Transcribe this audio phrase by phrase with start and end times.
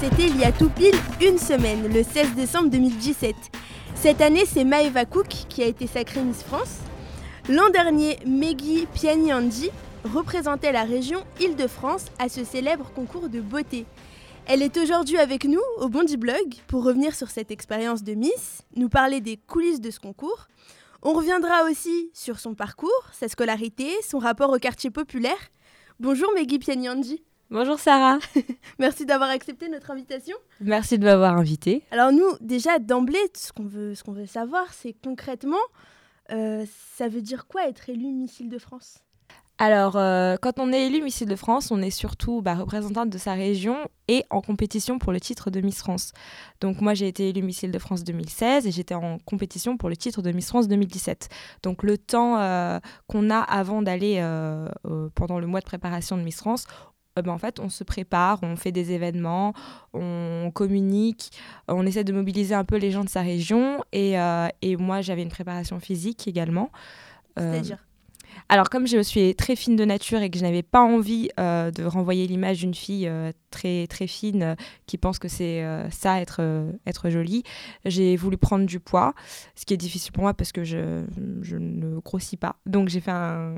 [0.00, 3.34] C'était il y a tout pile une semaine, le 16 décembre 2017.
[3.96, 6.76] Cette année, c'est Maeva Cook qui a été sacrée Miss France.
[7.48, 9.70] L'an dernier, Meggy Pianyandi
[10.04, 13.86] représentait la région Île-de-France à ce célèbre concours de beauté.
[14.46, 18.62] Elle est aujourd'hui avec nous au Bondi Blog pour revenir sur cette expérience de Miss,
[18.76, 20.46] nous parler des coulisses de ce concours.
[21.02, 25.50] On reviendra aussi sur son parcours, sa scolarité, son rapport au quartier populaire.
[25.98, 27.20] Bonjour Meggy Pianyandi.
[27.50, 28.18] Bonjour Sarah.
[28.78, 30.36] Merci d'avoir accepté notre invitation.
[30.60, 31.82] Merci de m'avoir invitée.
[31.90, 35.56] Alors nous, déjà d'emblée, ce qu'on veut, ce qu'on veut savoir, c'est concrètement,
[36.30, 36.66] euh,
[36.96, 38.98] ça veut dire quoi être élu Missile de France?
[39.56, 43.18] Alors, euh, quand on est élu Missile de France, on est surtout bah, représentante de
[43.18, 43.76] sa région
[44.08, 46.12] et en compétition pour le titre de Miss France.
[46.60, 49.96] Donc moi, j'ai été élue Missile de France 2016 et j'étais en compétition pour le
[49.96, 51.30] titre de Miss France 2017.
[51.62, 54.22] Donc le temps euh, qu'on a avant d'aller
[55.14, 56.66] pendant le mois de préparation de Miss France,
[57.18, 59.52] euh, ben, en fait, on se prépare, on fait des événements,
[59.92, 61.30] on communique,
[61.68, 63.84] on essaie de mobiliser un peu les gens de sa région.
[63.92, 66.70] Et, euh, et moi, j'avais une préparation physique également.
[67.38, 67.78] Euh, C'est-à-dire
[68.48, 71.70] alors, comme je suis très fine de nature et que je n'avais pas envie euh,
[71.70, 74.54] de renvoyer l'image d'une fille euh, très, très fine euh,
[74.86, 76.40] qui pense que c'est ça, être,
[76.86, 77.42] être jolie,
[77.84, 79.14] j'ai voulu prendre du poids,
[79.54, 81.04] ce qui est difficile pour moi parce que je,
[81.42, 82.56] je ne grossis pas.
[82.66, 83.56] Donc, j'ai fait un,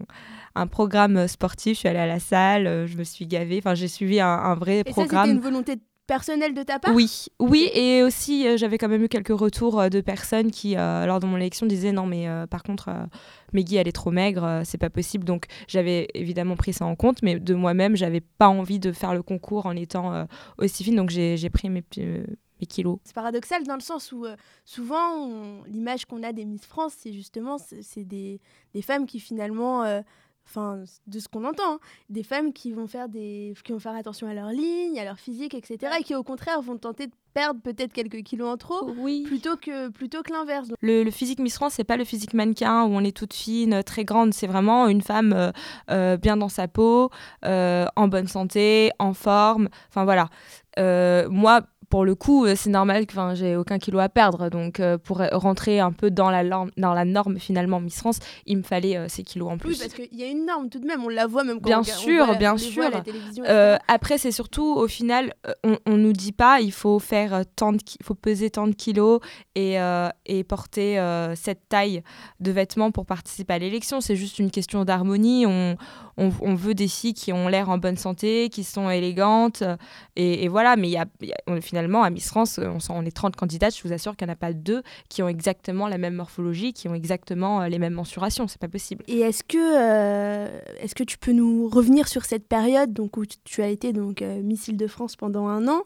[0.54, 3.88] un, programme sportif, je suis allée à la salle, je me suis gavée, enfin, j'ai
[3.88, 5.26] suivi un, un vrai et programme.
[5.26, 5.76] Ça, une volonté
[6.10, 10.00] personnel de ta part Oui, oui, et aussi j'avais quand même eu quelques retours de
[10.00, 12.90] personnes qui, lors de mon élection, disaient non, mais par contre,
[13.52, 15.24] Meggy elle est trop maigre, euh, c'est pas possible.
[15.24, 19.14] Donc j'avais évidemment pris ça en compte, mais de moi-même, j'avais pas envie de faire
[19.14, 20.24] le concours en étant euh,
[20.58, 22.24] aussi fine, donc j'ai pris mes, euh,
[22.60, 22.98] mes kilos.
[23.04, 24.26] C'est paradoxal dans le sens où
[24.64, 28.40] souvent l'image qu'on a des Miss France, c'est justement c'est des,
[28.74, 30.02] des, femmes qui finalement
[30.46, 33.94] enfin de ce qu'on entend, hein, des femmes qui vont faire des qui vont faire
[33.94, 35.92] attention à leur ligne, à leur physique, etc.
[35.98, 39.22] et qui au contraire vont tenter de perdre peut-être quelques kilos en trop, oui.
[39.26, 40.68] plutôt que plutôt que l'inverse.
[40.80, 44.04] Le, physique Miss France, c'est pas le physique mannequin où on est toute fine, très
[44.04, 44.34] grande.
[44.34, 45.52] C'est vraiment une femme euh,
[45.90, 47.10] euh, bien dans sa peau,
[47.44, 49.68] euh, en bonne santé, en forme.
[49.88, 50.28] Enfin voilà.
[51.28, 54.48] moi, pour le coup, euh, c'est normal que j'ai aucun kilo à perdre.
[54.48, 58.20] Donc, euh, pour rentrer un peu dans la, norme, dans la norme, finalement, Miss France,
[58.46, 59.70] il me fallait euh, ces kilos en plus.
[59.70, 61.68] Oui, parce qu'il y a une norme tout de même, on la voit même quand
[61.68, 62.84] bien on, sûr, voit, bien on sûr.
[62.84, 63.44] À la télévision.
[63.88, 65.34] après, c'est surtout, au final,
[65.64, 68.74] on, on nous dit pas, il faut faire tant de, il faut peser tant de
[68.74, 69.20] kilos
[69.56, 69.76] et,
[70.26, 71.02] et porter
[71.34, 72.02] cette taille
[72.38, 74.00] de vêtements pour participer à l'élection.
[74.00, 75.44] C'est juste une question d'harmonie.
[75.46, 75.76] On,
[76.20, 79.62] on, veut des filles qui ont l'air en bonne santé, qui sont élégantes.
[80.16, 81.06] Et, voilà, mais y a,
[81.60, 84.34] finalement, à Miss France, on, on est 30 candidates, je vous assure qu'il n'y en
[84.34, 87.94] a pas deux qui ont exactement la même morphologie, qui ont exactement euh, les mêmes
[87.94, 88.48] mensurations.
[88.48, 89.04] C'est pas possible.
[89.08, 93.24] Et est-ce que, euh, est-ce que tu peux nous revenir sur cette période donc, où
[93.44, 95.82] tu as été donc, euh, Miss Île-de-France pendant un an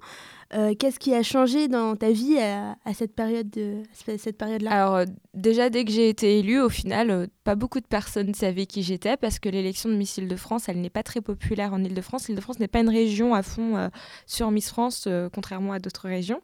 [0.54, 4.94] euh, qu'est-ce qui a changé dans ta vie à, cette période de, cette période-là Alors
[4.94, 5.04] euh,
[5.34, 8.84] déjà dès que j'ai été élue, au final, euh, pas beaucoup de personnes savaient qui
[8.84, 12.28] j'étais parce que l'élection de Miss Île-de-France, elle n'est pas très populaire en Île-de-France.
[12.28, 13.90] Île-de-France n'est pas une région à fond
[14.26, 16.40] sur Miss France, contrairement à d'autres régions.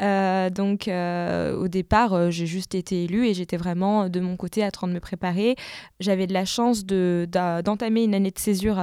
[0.00, 4.88] donc au départ, j'ai juste été élue et j'étais vraiment de mon côté en train
[4.88, 5.56] de me préparer.
[6.00, 8.80] J'avais de la chance d'entamer une année de césure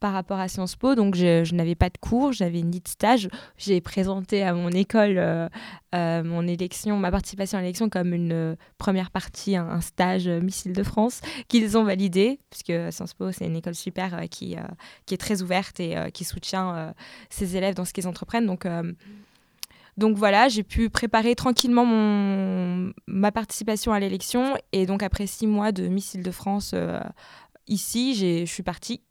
[0.00, 0.94] par rapport à Sciences Po.
[0.94, 3.28] Donc, je, n'avais pas de cours, j'avais ni de stage.
[3.56, 5.48] J'ai présenté à mon école euh,
[5.94, 10.72] euh, mon élection, ma participation à l'élection comme une euh, première partie, un, stage Missile
[10.72, 14.56] de France qu'ils ont validé, puisque Sciences Po, c'est une école super qui,
[15.06, 16.94] qui est très ouverte et qui soutient
[17.30, 18.46] ses élèves dans ce qu'ils entreprennent.
[18.46, 18.66] Donc,
[19.96, 24.56] donc voilà, j'ai pu préparer tranquillement mon, ma participation à l'élection.
[24.72, 26.74] Et donc après six mois de Missile de France
[27.68, 29.02] ici, je suis partie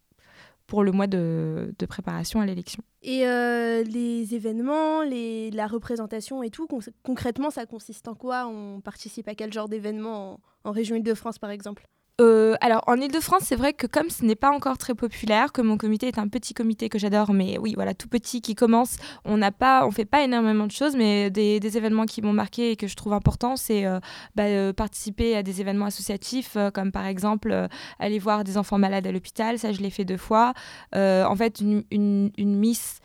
[0.66, 2.82] pour le mois de, préparation à l'élection.
[3.02, 6.66] Et euh, les événements, la représentation et tout,
[7.02, 8.46] concrètement, ça consiste en quoi?
[8.46, 11.86] On participe à quel genre d'événements en région Île-de-France, par exemple?
[12.18, 15.60] Euh, alors en Ile-de-France, c'est vrai que comme ce n'est pas encore très populaire, que
[15.60, 18.96] mon comité est un petit comité que j'adore, mais oui, voilà, tout petit qui commence,
[19.26, 22.70] on n'a pas, on fait pas énormément de choses, mais des, événements qui m'ont marqué
[22.70, 24.00] et que je trouve importants, c'est euh,
[24.34, 27.68] bah, euh, participer à des événements associatifs, comme par exemple
[27.98, 30.54] aller voir des enfants malades à l'hôpital, ça je l'ai fait deux fois.
[30.94, 33.00] en fait, une, Miss,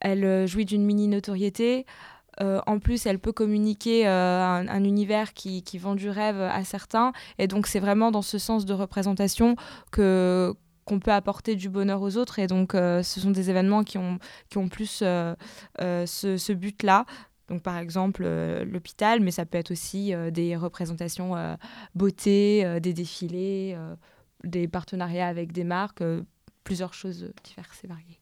[0.00, 1.84] elle jouit d'une mini notoriété.
[2.40, 7.12] Euh, en plus, elle peut communiquer euh, un, univers qui, vend du rêve à certains.
[7.38, 9.56] Et donc, c'est vraiment dans ce sens de représentation
[9.90, 10.54] que
[10.84, 12.38] qu'on peut apporter du bonheur aux autres.
[12.38, 17.06] Et donc, euh, ce sont des événements qui ont, qui ont plus ce, but-là.
[17.48, 21.34] Donc, par exemple, l'hôpital, mais ça peut être aussi des représentations
[21.96, 23.76] beauté, des défilés,
[24.44, 26.04] des partenariats avec des marques,
[26.62, 28.20] plusieurs choses diverses et variées.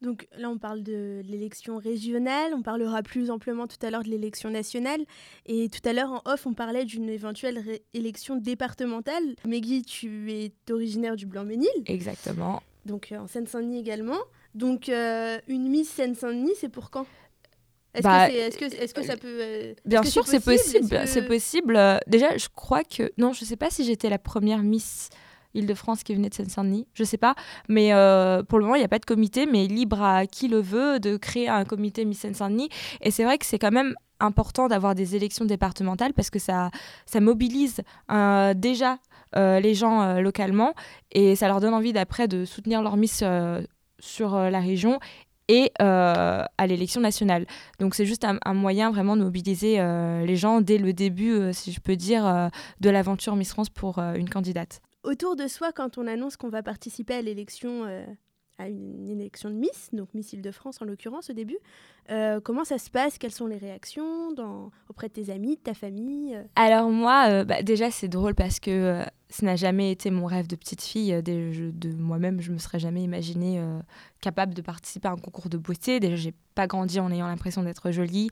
[0.00, 4.08] Donc là, on parle de l'élection régionale, on parlera plus amplement tout à l'heure de
[4.08, 5.00] l'élection nationale.
[5.46, 9.34] Et tout à l'heure, en off, on parlait d'une éventuelle élection départementale.
[9.44, 11.68] Meggy, tu es originaire du Blanc-Ménil.
[11.86, 12.62] Exactement.
[12.86, 14.18] Donc euh, en Seine-Saint-Denis également.
[14.54, 17.06] Donc euh, une Miss Seine-Saint-Denis, c'est pour quand?
[17.94, 19.26] Est-ce Bah, que, est-ce que, ça peut...
[19.40, 20.86] euh, Bien est-ce que sûr, c'est possible?
[21.06, 21.78] C'est que- possible.
[22.06, 23.10] Déjà, je crois que.
[23.18, 25.08] Non, je sais pas si j'étais la première Miss
[25.58, 26.86] Île-de-France qui venait de Seine-Saint-Denis.
[26.94, 27.34] Je sais pas.
[27.68, 30.48] Mais euh, pour le moment, il n'y a pas de comité, mais libre à qui
[30.48, 32.68] le veut de créer un comité Miss Seine-Saint-Denis.
[33.00, 36.70] Et c'est vrai que c'est quand même important d'avoir des élections départementales parce que ça,
[37.06, 38.98] ça mobilise euh, déjà
[39.36, 40.74] euh, les gens localement
[41.12, 43.22] et ça leur donne envie d'après de soutenir leur Miss
[44.00, 44.98] sur la région
[45.48, 47.46] et à l'élection nationale.
[47.78, 49.76] Donc c'est juste un, moyen vraiment de mobiliser
[50.26, 52.50] les gens dès le début, si je peux dire,
[52.80, 54.80] de l'aventure Miss France pour une candidate.
[55.08, 58.04] Autour de soi, quand on annonce qu'on va participer à l'élection, euh,
[58.58, 61.56] à une élection de Miss, donc Miss Île-de-France en l'occurrence au début,
[62.10, 63.16] euh, comment ça se passe?
[63.16, 64.36] Quelles sont les réactions
[64.90, 66.42] auprès de tes amis, de ta famille euh?
[66.56, 70.56] Alors moi, bah, déjà c'est drôle parce que ça n'a jamais été mon rêve de
[70.56, 71.22] petite fille.
[71.22, 73.62] De moi-même, je me serais jamais imaginée
[74.20, 76.00] capable de participer à un concours de beauté.
[76.00, 78.28] Déjà, j'ai pas grandi en ayant l'impression d'être jolie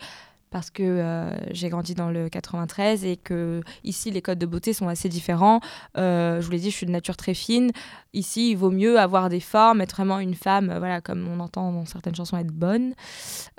[0.50, 4.72] parce que euh, j'ai grandi dans le 93 et que ici les codes de beauté
[4.72, 5.60] sont assez différents.
[5.96, 7.72] Euh, je vous l'ai dit, je suis de nature très fine.
[8.12, 11.40] Ici, il vaut mieux avoir des formes, être vraiment une femme, euh, voilà, comme on
[11.40, 12.94] entend dans certaines chansons, être bonne.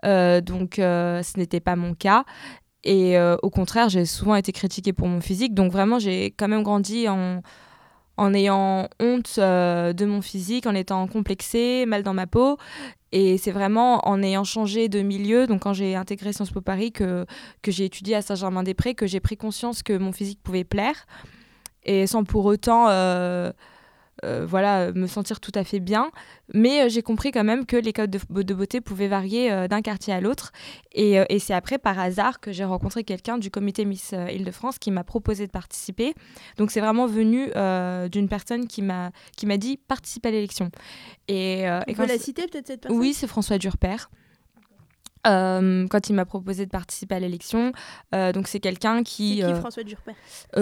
[0.03, 2.23] Donc, ce n'était pas mon cas.
[2.83, 5.53] Et au contraire, j'ai souvent été critiquée pour mon physique.
[5.53, 7.41] Donc vraiment, j'ai quand même grandi en,
[8.33, 12.57] ayant honte de mon physique, en étant complexée, mal dans ma peau.
[13.11, 16.91] Et c'est vraiment en ayant changé de milieu, donc quand j'ai intégré Sciences Po Paris,
[16.91, 17.25] que,
[17.65, 21.05] j'ai étudié à Saint-Germain-des-Prés, que j'ai pris conscience que mon physique pouvait plaire.
[21.83, 22.89] Et sans pour autant...
[22.89, 23.51] euh,
[24.23, 26.11] euh, voilà, me sentir tout à fait bien.
[26.53, 29.67] Mais euh, j'ai compris quand même que les codes de, de beauté pouvaient varier euh,
[29.67, 30.51] d'un quartier à l'autre.
[30.93, 34.91] Et, et c'est après, par hasard, que j'ai rencontré quelqu'un du comité Miss Île-de-France qui
[34.91, 36.13] m'a proposé de participer.
[36.57, 37.51] Donc c'est vraiment venu
[38.09, 39.11] d'une personne qui m'a
[39.57, 40.71] dit participe à l'élection.
[41.27, 42.99] Et, et quand la citer peut-être cette personne?
[42.99, 43.97] Oui, c'est François Durper.
[45.27, 47.73] Euh, quand il m'a proposé de participer à l'élection,
[48.13, 50.13] Euh, donc c'est quelqu'un C'est qui, qui euh, François Durper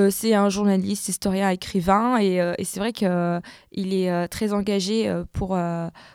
[0.09, 5.57] c'est un journaliste, historien, écrivain, et, et c'est vrai qu'il est euh, très engagé pour,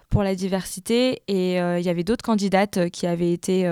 [0.08, 1.22] pour la diversité.
[1.28, 3.68] Et il y avait d'autres candidates qui avaient été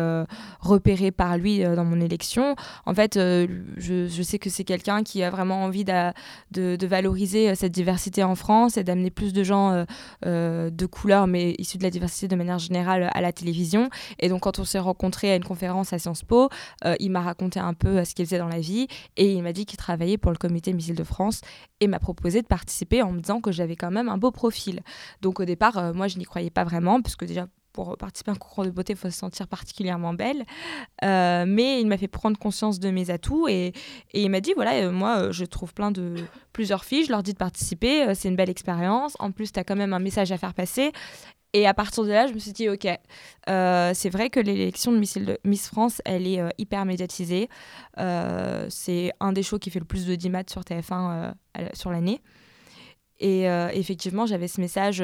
[0.61, 2.55] repérées par lui dans mon élection.
[2.87, 7.55] En fait, je, je sais que c'est quelqu'un qui a vraiment envie de, de valoriser
[7.55, 9.85] cette diversité en France et d'amener plus de gens
[10.23, 13.91] de couleur, mais issus de la diversité de manière générale, à la télévision.
[14.19, 16.49] Et donc, quand on s'est rencontrés à une conférence à Sciences Po,
[16.85, 18.87] euh, il m'a raconté un peu euh, ce qu'il faisait dans la vie
[19.17, 21.41] et il m'a dit qu'il travaillait pour le comité Missile de France
[21.81, 24.81] et m'a proposé de participer en me disant que j'avais quand même un beau profil.
[25.23, 28.33] Donc au départ, euh, moi je n'y croyais pas vraiment, parce que déjà pour participer
[28.33, 30.45] à un concours de beauté, il faut se sentir particulièrement belle.
[31.01, 33.73] Mais il m'a fait prendre conscience de mes atouts et,
[34.13, 36.17] il m'a dit voilà, moi je trouve plein de
[36.53, 39.15] plusieurs filles, je leur dis de participer, c'est une belle expérience.
[39.21, 40.91] En plus, tu as quand même un message à faire passer.
[41.55, 42.87] Et à partir de là, je me suis dit, ok,
[43.49, 44.99] euh, c'est vrai que l'élection de
[45.45, 47.49] Miss, France, elle est euh, hyper médiatisée.
[47.99, 51.33] Euh, c'est un des shows qui fait le plus de 10 maths sur TF1 euh,
[51.55, 52.21] à la- sur l'année.
[53.21, 55.03] Et effectivement, j'avais ce message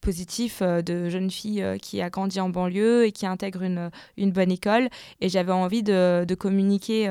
[0.00, 4.52] positif de jeune fille qui a grandi en banlieue et qui intègre une, une bonne
[4.52, 4.88] école.
[5.20, 7.10] Et j'avais envie de, de communiquer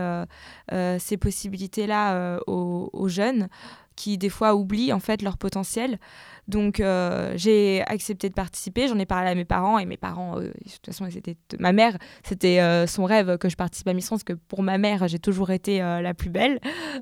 [0.99, 3.49] ces possibilités-là aux, aux jeunes
[3.97, 5.99] qui, des fois, oublient en fait leur potentiel.
[6.47, 8.87] Donc, euh, j'ai accepté de participer.
[8.87, 11.37] J'en ai parlé à mes parents et mes parents, euh, de toute façon, ils étaient...
[11.59, 14.77] ma mère, c'était euh, son rêve que je participe à Miss France, que pour ma
[14.77, 16.59] mère, j'ai toujours été la plus belle.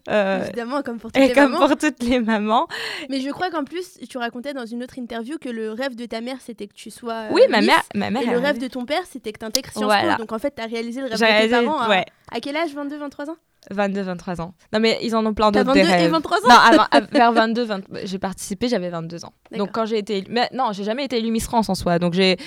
[0.07, 1.67] Évidemment, comme pour toutes et les comme mamans.
[1.67, 2.67] pour toutes les mamans.
[3.09, 6.05] Mais je crois qu'en plus, tu racontais dans une autre interview que le rêve de
[6.05, 7.25] ta mère, c'était que tu sois.
[7.31, 9.71] Oui, ma mère, ma mère Et le rêve de ton père, c'était que tu intègres
[9.71, 10.15] Sciences Voilà.
[10.15, 10.21] Po.
[10.21, 11.79] Donc en fait, tu as réalisé le rêve de tes parents.
[11.79, 12.73] à- ouais, À quel âge?
[12.73, 13.37] 22, 23 ans?
[13.71, 14.53] 22, 23 ans.
[14.73, 16.11] Non, mais ils en ont plein d'autres des 22 et rêves.
[16.11, 19.33] 23 ans Non, avant- à- vers 22, 20 j'ai participé, j'avais 22 ans.
[19.57, 20.23] Donc quand j'ai été.
[20.29, 22.37] Mais non, j'ai jamais été élue Miss France en soi, donc j'ai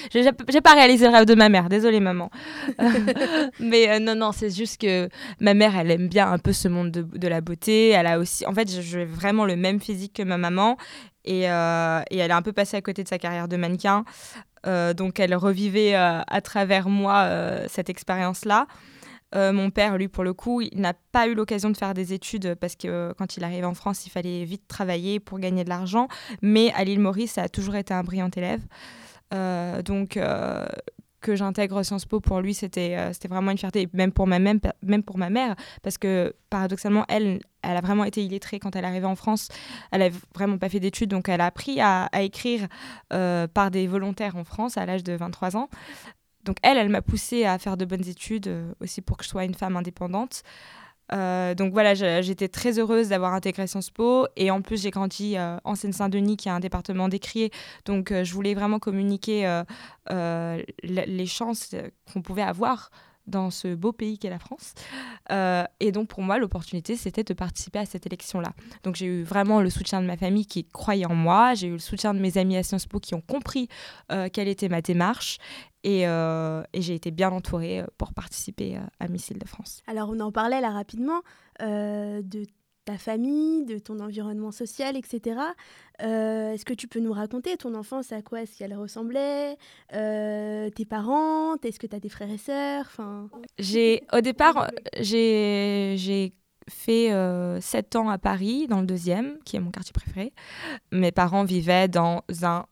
[0.65, 2.31] pas réalisé le rêve de ma mère, désolée maman.
[3.61, 5.09] mais euh, non, non, c'est juste que
[5.41, 7.91] ma mère, elle aime bien un peu ce monde de, de la beauté.
[7.91, 8.47] Elle a aussi...
[8.47, 10.77] En fait, j'ai vraiment le même physique que ma maman.
[11.25, 14.05] Et, euh, et elle est un peu passée à côté de sa carrière de mannequin.
[14.67, 17.29] Euh, donc elle revivait à travers moi
[17.69, 18.67] cette expérience-là.
[19.35, 22.13] Euh, mon père, lui, pour le coup, il n'a pas eu l'occasion de faire des
[22.13, 25.65] études parce que euh, quand il arrive en France, il fallait vite travailler pour gagner
[25.65, 26.09] de l'argent.
[26.43, 28.61] Mais à l'île Maurice, ça a toujours été un brillant élève.
[29.35, 30.19] Euh, donc,
[31.21, 34.65] que j'intègre Sciences Po, pour lui, c'était vraiment une fierté, même pour, ma, mère,
[35.83, 39.49] parce que paradoxalement, elle, a vraiment été illettrée quand elle est arrivée en France.
[39.93, 42.67] Elle n'a vraiment pas fait d'études, donc elle a appris à écrire
[43.09, 45.69] par des volontaires en France à l'âge de 23 ans.
[46.45, 49.45] Donc elle, elle m'a poussée à faire de bonnes études aussi pour que je sois
[49.45, 50.43] une femme indépendante.
[51.13, 55.37] Euh, donc voilà, j'étais très heureuse d'avoir intégré Sciences Po et en plus j'ai grandi
[55.37, 57.51] euh, en Seine-Saint-Denis qui est un département décrié,
[57.85, 59.63] donc euh, je voulais vraiment communiquer
[60.09, 61.75] les chances
[62.13, 62.91] qu'on pouvait avoir
[63.27, 64.75] dans ce beau pays qu'est la France.
[65.31, 68.53] Euh, et donc pour moi, l'opportunité, c'était de participer à cette élection-là.
[68.83, 71.73] Donc j'ai eu vraiment le soutien de ma famille qui croyait en moi, j'ai eu
[71.73, 73.69] le soutien de mes amis à Sciences Po qui ont compris
[74.11, 75.39] euh, quelle était ma démarche.
[75.85, 79.83] Et, euh, et j'ai été bien entourée pour participer à Missile de France.
[79.87, 81.23] Alors on en parlait là rapidement
[81.61, 82.47] de
[82.85, 85.41] ta famille, de ton environnement social, etc.
[86.03, 89.57] Euh, est-ce que tu peux nous raconter ton enfance, à quoi est-ce qu'elle ressemblait?
[89.93, 91.57] Euh, Tes parents?
[91.63, 92.87] Est-ce que tu as des frères et sœurs?
[92.87, 93.29] Enfin...
[93.59, 94.71] j'ai, Au départ,
[95.01, 96.35] j'ai
[96.69, 100.33] fait euh, 7 ans à Paris, dans le deuxième, qui est mon quartier préféré.
[100.91, 102.67] Mes parents vivaient dans un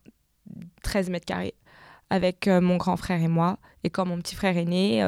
[0.83, 1.55] 13 mètres carrés
[2.11, 3.59] avec euh, mon grand frère et moi.
[3.85, 5.03] Et quand mon petit frère est né...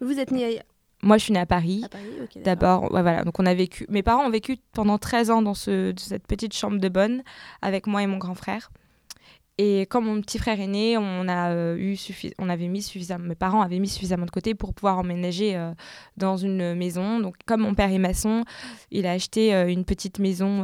[0.00, 0.60] Vous êtes nés
[1.02, 1.82] moi, je suis née à Paris.
[2.36, 3.24] D'abord, voilà.
[3.24, 3.86] Donc, on a vécu.
[3.88, 7.22] Mes parents ont vécu pendant 13 ans dans ce, cette petite chambre de bonne
[7.62, 8.70] avec moi et mon grand frère.
[9.58, 11.98] Et quand mon petit frère est né, on, a, euh, eu
[12.38, 15.72] on avait mis suffisamment, mes parents avaient mis suffisamment de côté pour pouvoir emménager euh,
[16.16, 17.20] dans une maison.
[17.20, 18.44] Donc, comme mon père est maçon,
[18.90, 20.62] il a acheté euh, une petite maison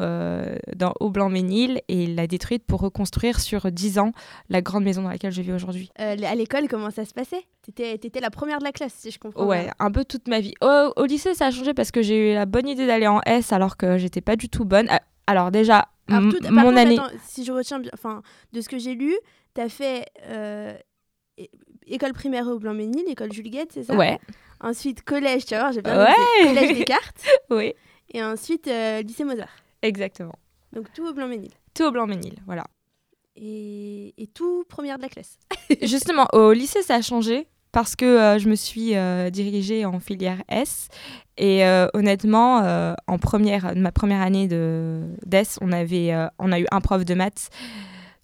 [0.76, 4.12] dans, au Blanc-Ménil et il l'a détruite pour reconstruire sur 10 ans
[4.48, 5.90] la grande maison dans laquelle je vis aujourd'hui.
[5.96, 7.44] à l'école, comment ça se passait?
[7.74, 10.40] Tu étais la première de la classe, si je comprends Ouais, un peu toute ma
[10.40, 10.54] vie.
[10.62, 13.52] Au, lycée, ça a changé parce que j'ai eu la bonne idée d'aller en S
[13.52, 14.88] alors que j'étais pas du tout bonne.
[15.26, 16.98] Alors déjà, mon année.
[17.24, 18.22] si je retiens bien, enfin,
[18.52, 19.16] de ce que j'ai lu,
[19.54, 20.76] tu as fait euh,
[21.86, 23.94] école primaire au Blanc-Ménil, école Jules c'est ça?
[23.94, 24.18] Ouais.
[24.60, 26.14] Ensuite, collège, tu vois, j'ai bien ouais.
[26.42, 27.24] collège Descartes.
[27.50, 27.74] oui.
[28.12, 29.54] Et ensuite, euh, lycée Mozart.
[29.82, 30.34] Exactement.
[30.72, 31.50] Donc tout au Blanc-Ménil.
[31.74, 32.64] Tout au Blanc-Ménil, voilà.
[33.36, 35.38] Et, et tout première de la classe.
[35.82, 37.48] Justement, au lycée, ça a changé?
[37.76, 40.88] Parce que euh, je me suis euh, dirigée en filière S.
[41.36, 42.62] Et euh, honnêtement,
[43.06, 47.12] en première, ma première année de d'S, on, avait, on a eu un prof de
[47.12, 47.50] maths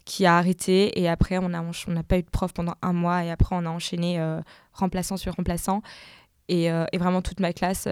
[0.05, 3.23] qui a arrêté et après on n'a on pas eu de prof pendant un mois
[3.23, 4.19] et après on a enchaîné
[4.73, 5.83] remplaçant sur remplaçant.
[6.49, 7.87] Et, et, vraiment toute ma classe,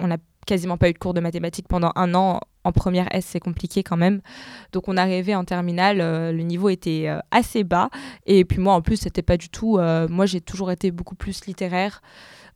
[0.00, 0.16] on n'a
[0.46, 3.82] quasiment pas eu de cours de mathématiques pendant un an en première S, c'est compliqué
[3.82, 4.20] quand même.
[4.72, 7.90] Donc on arrivait en terminale, euh, le niveau était euh, assez bas.
[8.26, 9.78] Et puis moi, en plus, c'était pas du tout.
[9.78, 12.02] Euh, moi, j'ai toujours été beaucoup plus littéraire.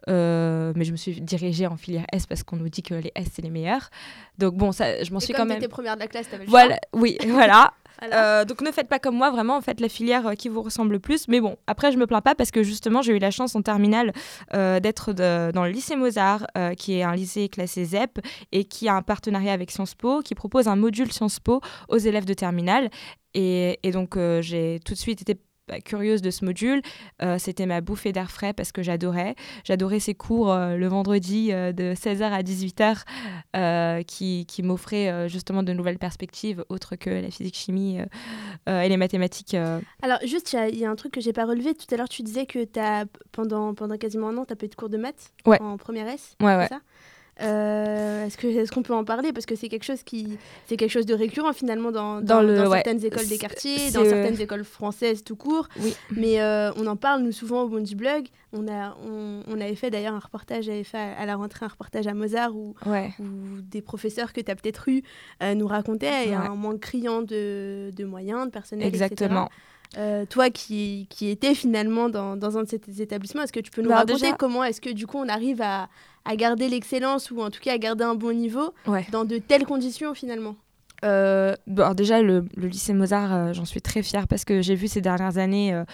[0.07, 3.29] mais je me suis dirigée en filière S parce qu'on nous dit que les S
[3.35, 3.91] c'est les meilleurs.
[4.38, 5.62] Donc bon, ça, je m'en suis quand même.
[5.69, 7.73] première de la classe, t'avais le Voilà, oui, voilà.
[8.02, 10.93] Euh, donc ne faites pas comme moi, vraiment, faites la filière euh, qui vous ressemble
[10.93, 11.28] le plus.
[11.28, 13.62] Mais bon, après, je me plains pas parce que justement, j'ai eu la chance en
[13.62, 14.12] terminale
[14.55, 18.21] euh, d'être dans le lycée Mozart, qui est un lycée classé ZEP
[18.52, 21.99] et qui a un partenariat avec Sciences Po, qui propose un module Sciences Po aux
[21.99, 22.90] élèves de terminale.
[23.35, 25.38] Et donc, j'ai tout de suite été
[25.69, 26.83] bah, curieuse de ce module.
[27.23, 29.35] Euh, c'était ma bouffée d'air frais parce que j'adorais.
[29.65, 35.63] J'adorais ces cours euh, le vendredi euh, de 16h à 18h qui, qui m'offraient justement
[35.63, 37.99] de nouvelles perspectives autres que la physique-chimie
[38.67, 39.57] et les mathématiques.
[40.03, 41.75] Alors juste, il y, a un truc que j'ai pas relevé.
[41.75, 44.67] Tout à l'heure, tu disais que as, pendant, pendant quasiment un an, tu as pas
[44.67, 46.37] eu de cours de maths en première S.
[46.41, 46.69] Ouais, ouais.
[46.69, 46.81] Ça?
[47.40, 49.33] Euh, est-ce que est-ce qu'on peut en parler?
[49.33, 53.04] Parce que c'est quelque chose qui c'est quelque chose de récurrent finalement dans, dans, certaines
[53.04, 55.68] écoles des quartiers, dans certaines écoles françaises tout court.
[55.80, 55.95] Oui.
[56.11, 58.26] Mais euh, on en parle nous souvent au Bondi Blog.
[58.52, 62.07] On a on, avait fait d'ailleurs un reportage, j'avais fait à, la rentrée un reportage
[62.07, 62.75] à Mozart où,
[63.62, 65.02] des professeurs que tu as peut-être eu
[65.42, 69.49] euh, nous racontaient un manque criant de, de moyens, de personnel, Exactement.
[70.28, 73.83] Toi qui, qui étais finalement dans, dans un de ces établissements, est-ce que tu peux
[73.83, 75.88] nous bah, raconter comment est-ce que du coup on arrive à,
[76.25, 78.75] à garder l'excellence ou en tout cas à garder un bon niveau
[79.11, 80.57] dans de telles conditions finalement?
[81.04, 84.88] Euh, bon, déjà, le, lycée Mozart, euh, j'en suis très fière parce que j'ai vu
[84.88, 85.85] ces dernières années euh,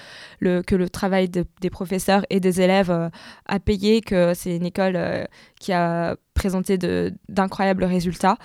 [0.40, 3.10] le, que le travail des professeurs et des élèves
[3.46, 4.98] a payé, que c'est une école
[5.60, 6.78] qui a présenté
[7.28, 8.36] d'incroyables résultats.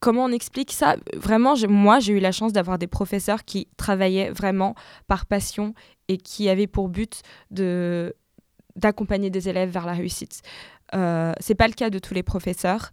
[0.00, 0.96] Comment on explique ça?
[1.14, 4.74] Vraiment, moi, j'ai eu la chance d'avoir des professeurs qui travaillaient vraiment
[5.06, 5.74] par passion
[6.08, 8.14] et qui avaient pour but de
[8.76, 10.40] d'accompagner des élèves vers la réussite.
[10.94, 12.92] Euh, c'est pas le cas de tous les professeurs.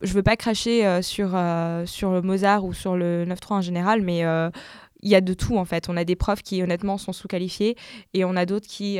[0.00, 3.60] Je veux pas cracher euh, sur, euh, sur le Mozart ou sur le 9-3 en
[3.60, 4.50] général, mais euh,
[5.02, 5.88] il y a de tout en fait.
[5.88, 7.76] On a des profs qui honnêtement sont sous-qualifiés
[8.12, 8.98] et on a d'autres qui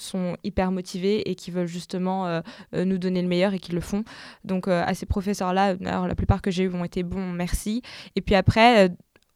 [0.00, 2.42] sont hyper motivés et qui veulent justement
[2.72, 4.04] nous donner le meilleur et qui le font.
[4.44, 7.82] Donc à ces professeurs-là, la plupart que j'ai eu ont été bons, merci.
[8.16, 8.90] Et puis après,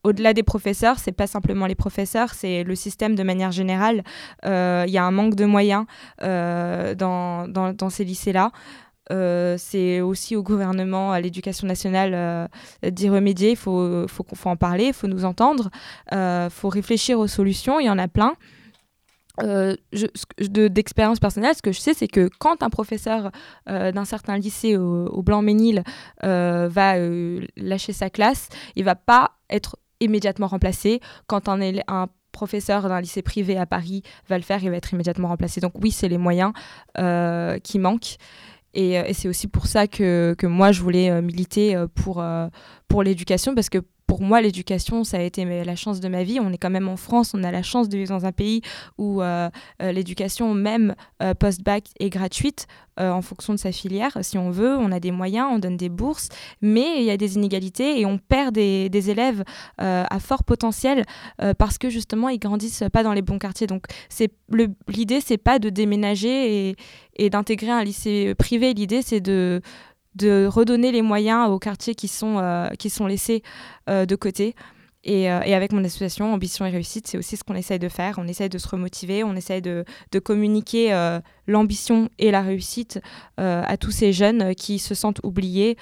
[0.04, 4.04] au-delà des professeurs, c'est pas simplement les professeurs, c'est le système de manière générale.
[4.44, 5.87] Il y a un manque de moyens
[6.21, 8.52] dans, dans, ces lycées-là.
[9.56, 12.49] c'est aussi au gouvernement, à l'éducation nationale
[12.83, 13.50] d'y remédier.
[13.50, 15.71] Il faut, faut, faut, en parler, il faut nous entendre,
[16.12, 17.80] il faut réfléchir aux solutions.
[17.80, 18.35] Il y en a plein.
[19.43, 19.75] Euh,
[20.38, 23.33] d'expérience personnelle, ce que je sais, c'est que quand un professeur
[23.69, 25.83] euh, d'un certain lycée au, Blanc-Ménil
[26.23, 26.95] euh, va
[27.57, 31.00] lâcher sa classe, il va pas être immédiatement remplacé.
[31.26, 34.93] Quand un, un professeur d'un lycée privé à Paris va le faire, il va être
[34.93, 35.61] immédiatement remplacé.
[35.61, 36.53] Donc oui, c'est les moyens
[37.62, 38.17] qui manquent.
[38.76, 42.25] Et, et c'est aussi pour ça que, que moi, je voulais militer pour,
[42.88, 46.39] pour l'éducation, parce que pour moi, l'éducation, ça a été la chance de ma vie.
[46.41, 48.61] On est quand même en France, on a la chance de vivre dans un pays
[48.99, 49.49] où euh,
[49.83, 54.17] euh, l'éducation, même euh, post-bac, est gratuite en fonction de sa filière.
[54.21, 56.29] Si on veut, on a des moyens, on donne des bourses,
[56.63, 59.43] mais il y a des inégalités et on perd des, élèves
[59.79, 61.05] à fort potentiel
[61.59, 63.67] parce que justement, ils grandissent pas dans les bons quartiers.
[63.67, 63.87] Donc,
[64.87, 66.77] l'idée, c'est pas de déménager et,
[67.17, 68.75] et d'intégrer un lycée privé.
[68.75, 69.61] L'idée, c'est de
[70.14, 73.42] de redonner les moyens aux quartiers qui sont, euh, qui sont laissés
[73.88, 74.54] euh, de côté.
[75.06, 77.88] Et, euh, et, avec mon association Ambition et Réussite, c'est aussi ce qu'on essaye de
[77.88, 78.18] faire.
[78.18, 83.00] On essaye de se remotiver, on essaye de, de communiquer l'ambition et la réussite
[83.37, 85.76] à tous ces jeunes qui se sentent oubliés.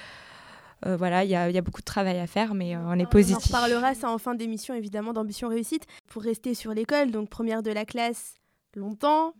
[0.85, 3.49] voilà, il y, y, a beaucoup de travail à faire, mais on est positif.
[3.49, 5.85] On en reparlera ça en fin d'émission, évidemment, d'Ambition Réussite.
[6.07, 8.41] Pour rester sur l'école, donc première de la classe,
[8.75, 9.35] longtemps.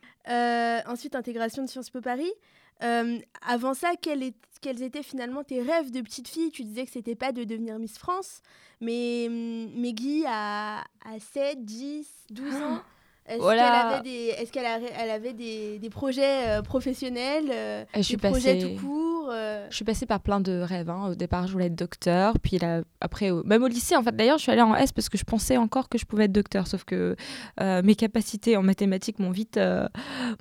[0.88, 2.32] ensuite, intégration de Sciences Po Paris.
[2.80, 6.50] Avant ça, est, quels étaient finalement tes rêves de petite fille?
[6.52, 8.42] Tu disais que c'était pas de devenir Miss France,
[8.82, 12.82] mais hum, Meggy a, a 7, 10, 12 ans.
[13.26, 18.16] Est-ce qu'elle avait, des, est qu'elle elle avait des, des projets euh, professionnels, euh, je
[18.16, 19.66] des projets tout court euh?
[19.70, 20.90] Je suis passée par plein de rêves.
[20.90, 21.12] Hein.
[21.12, 24.14] Au départ, je voulais être docteur, puis là, après, même au lycée, en fait.
[24.14, 26.34] D'ailleurs, je suis allée en S parce que je pensais encore que je pouvais être
[26.34, 27.16] docteur, sauf que
[27.60, 29.58] mes capacités en mathématiques m'ont vite,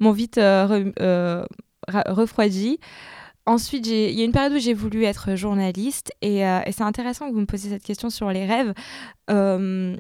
[0.00, 0.40] m'ont vite
[1.88, 2.78] refroidi.
[3.44, 7.28] Ensuite, il y a une période où j'ai voulu être journaliste et, euh, c'est intéressant
[7.28, 8.72] que vous me posiez cette question sur les rêves.
[9.30, 9.96] Euh,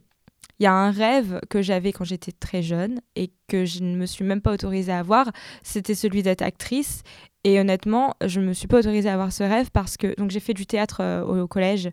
[0.58, 3.96] il y a un rêve que j'avais quand j'étais très jeune et que je ne
[3.96, 5.30] me suis même pas autorisée à avoir,
[5.62, 7.02] c'était celui d'être actrice.
[7.44, 10.30] Et honnêtement, je ne me suis pas autorisée à avoir ce rêve parce que donc
[10.30, 11.90] j'ai fait du théâtre euh, au, collège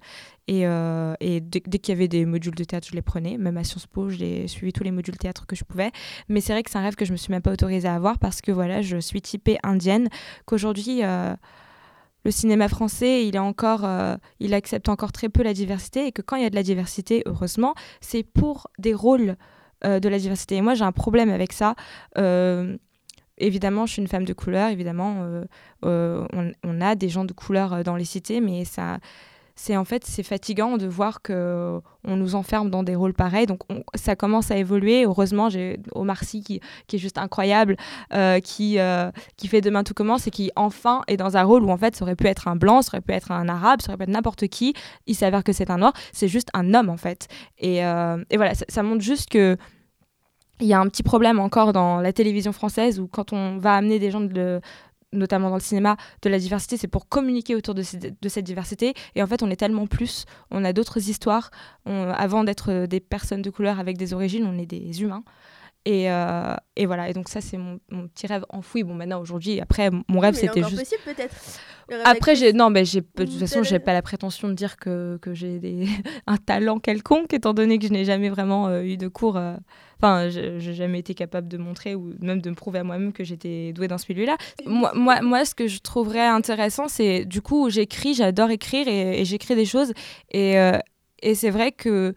[0.48, 3.38] et, euh, dès, qu'il y avait des modules de théâtre, je les prenais.
[3.38, 5.92] Même à Sciences Po, j'ai suivi tous les modules de théâtre que je pouvais.
[6.28, 7.96] Mais c'est vrai que c'est un rêve que je me suis même pas autorisée à
[7.96, 10.10] avoir parce que voilà, je suis typée indienne.
[10.46, 11.36] Qu'aujourd'hui, euh,
[12.26, 13.88] le cinéma français, il est encore,
[14.40, 16.64] il accepte encore très peu la diversité et que quand il y a de la
[16.64, 19.38] diversité, heureusement, c'est pour des rôles
[19.84, 20.58] de la diversité.
[20.58, 21.76] Et moi, j'ai un problème avec ça
[23.40, 25.46] évidemment, je suis une femme de couleur, évidemment, euh,
[25.86, 26.28] euh,
[26.64, 29.00] on, a des gens de couleur euh, dans les cités, mais ça,
[29.62, 33.46] c'est en fait, c'est fatigant de voir que on nous enferme dans des rôles pareils.
[33.46, 33.60] Donc,
[33.94, 35.04] ça commence à évoluer.
[35.04, 37.76] Heureusement, j'ai Omar Sy qui, qui, est juste incroyable,
[38.42, 38.78] qui,
[39.36, 41.94] qui fait Demain tout commence et qui enfin est dans un rôle où en fait,
[41.98, 44.04] ça aurait pu être un blanc, ça aurait pu être un arabe, ça aurait pu
[44.04, 44.74] être n'importe qui.
[45.08, 45.92] Il s'avère que c'est un noir.
[46.14, 47.28] C'est juste un homme en fait.
[47.58, 49.58] Et, et voilà, ça montre juste que
[50.62, 53.76] il y a un petit problème encore dans la télévision française où quand on va
[53.76, 54.62] amener des gens de
[55.12, 57.84] notamment dans le cinéma, de la diversité, c'est pour communiquer autour de,
[58.22, 58.94] de, cette diversité.
[59.16, 61.52] Et en fait, on est tellement plus, on a d'autres histoires.
[61.86, 65.24] avant d'être des personnes de couleur avec des origines, on est des humains.
[65.86, 68.84] Et, euh, et, voilà, et donc ça, c'est mon, mon, petit rêve enfoui.
[68.84, 70.78] Bon, maintenant, aujourd'hui, après, mon rêve, c'était juste.
[70.78, 71.36] possible, peut-être.
[72.06, 75.18] Après, j'ai non, mais j'ai de toute façon, j'ai pas la prétention de dire que,
[75.22, 75.88] que j'ai des...
[76.28, 79.38] un talent quelconque, étant donné que je n'ai jamais vraiment euh, eu de cours.
[79.38, 79.56] Euh,
[80.02, 83.24] enfin, j'ai jamais été capable de montrer ou même de me prouver à moi-même que
[83.24, 84.38] j'étais douée dans ce milieu-là.
[84.66, 89.56] Moi, moi, ce que je trouverais intéressant, c'est du coup, j'écris, j'adore écrire et, j'écris
[89.56, 89.94] des choses.
[90.32, 90.56] Et,
[91.22, 92.14] et c'est vrai que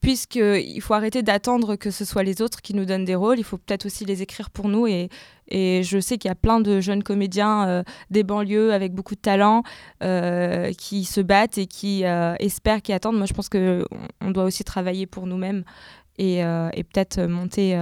[0.00, 3.44] puisqu'il faut arrêter d'attendre que ce soit les autres qui nous donnent des rôles, il
[3.44, 4.86] faut peut-être aussi les écrire pour nous.
[4.86, 5.08] Et,
[5.48, 9.14] et je sais qu'il y a plein de jeunes comédiens euh, des banlieues avec beaucoup
[9.14, 9.62] de talent
[10.02, 13.16] euh, qui se battent et qui euh, espèrent, qui attendent.
[13.16, 13.84] Moi, je pense qu'on
[14.20, 15.64] on doit aussi travailler pour nous-mêmes
[16.20, 17.78] et, et peut-être monter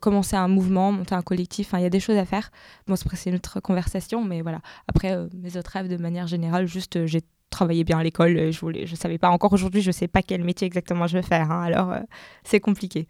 [0.00, 1.70] commencer un mouvement, monter un collectif.
[1.72, 2.50] il y a des choses à faire.
[2.86, 4.60] Bon, c'est une autre conversation, mais voilà.
[4.88, 7.22] Après, mes autres rêves, de manière générale, juste, j'ai
[7.56, 8.36] travaillais bien à l'école.
[8.36, 11.18] Euh, je voulais, je savais pas encore aujourd'hui, je sais pas quel métier exactement je
[11.18, 11.50] vais faire.
[11.50, 12.00] Hein, alors euh,
[12.44, 13.08] c'est compliqué.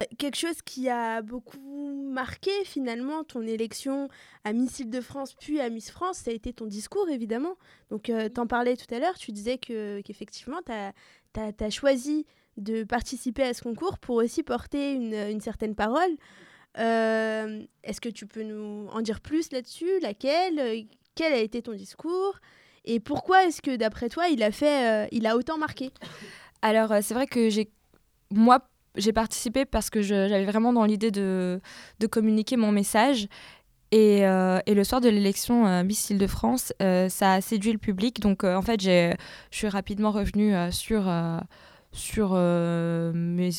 [0.00, 4.08] Euh, quelque chose qui a beaucoup marqué finalement ton élection
[4.44, 7.56] à Miss Île-de-France puis à Miss France, ça a été ton discours évidemment.
[7.90, 10.92] Donc tu en parlais tout à l'heure, tu disais que, qu'effectivement tu as,
[11.40, 16.16] as, choisi de participer à ce concours pour aussi porter une, une certaine parole.
[16.76, 20.00] est-ce que tu peux nous en dire plus là-dessus?
[20.00, 20.86] Laquelle?
[21.14, 22.40] Quel a été ton discours?
[22.84, 25.90] Et pourquoi est-ce que, d'après toi, il a, fait, euh, il a autant marqué?
[26.62, 27.70] Alors, c'est vrai que j'ai,
[28.30, 28.60] moi,
[28.96, 31.60] j'ai participé parce que j'avais vraiment dans l'idée de,
[32.00, 33.28] de, communiquer mon message.
[33.90, 38.20] Et, et le soir de l'élection Miss Île-de-France, ça a séduit le public.
[38.20, 39.12] Donc, en fait, je
[39.50, 41.10] suis rapidement revenue sur
[41.92, 43.12] sur euh,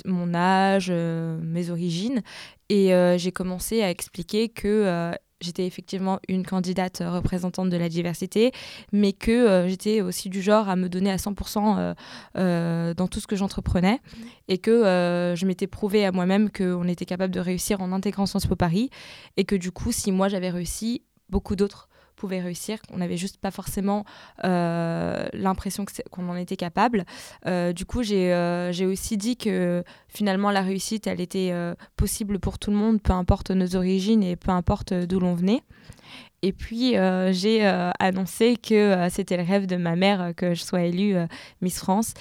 [0.06, 2.22] mon âge, euh, mes origines.
[2.70, 8.52] Et euh, j'ai commencé à expliquer que j'étais effectivement une candidate représentante de la diversité,
[8.92, 11.96] mais que j'étais aussi du genre à me donner à 100%
[12.96, 14.00] dans tout ce que j'entreprenais
[14.48, 18.48] et que je m'étais prouvé à moi-même qu'on était capable de réussir en intégrant Sciences
[18.48, 18.90] Po Paris
[19.36, 21.90] et que du coup, si moi j'avais réussi, beaucoup d'autres
[22.24, 22.80] pouvait réussir.
[22.94, 24.06] On n'avait juste pas forcément
[24.46, 27.04] euh, l'impression qu'on en était capable.
[27.48, 31.54] Euh, du coup, euh, j'ai aussi dit que finalement, la réussite, elle était
[31.98, 35.64] possible pour tout le monde, peu importe nos origines et peu importe d'où l'on venait.
[36.44, 36.94] Et puis,
[37.32, 37.66] j'ai
[38.00, 41.16] annoncé que c'était le rêve de ma mère que je sois élue
[41.62, 42.14] Miss France.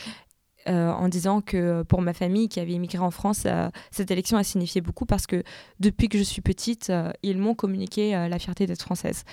[0.66, 3.46] en disant que pour ma famille qui avait immigré en France,
[3.90, 5.42] cette élection a signifié beaucoup parce que
[5.80, 9.24] depuis que je suis petite, ils m'ont communiqué la fierté d'être française.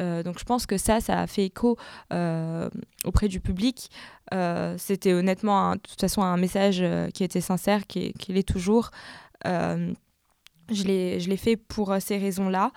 [0.00, 1.76] Euh, donc je pense que ça, ça a fait écho
[2.12, 2.68] euh,
[3.04, 3.90] auprès du public.
[4.32, 8.90] Euh, c'était honnêtement, de toute façon, un message qui était sincère, qui, qui l'est toujours.
[9.44, 10.04] je
[10.68, 12.72] l'ai fait pour ces raisons-là.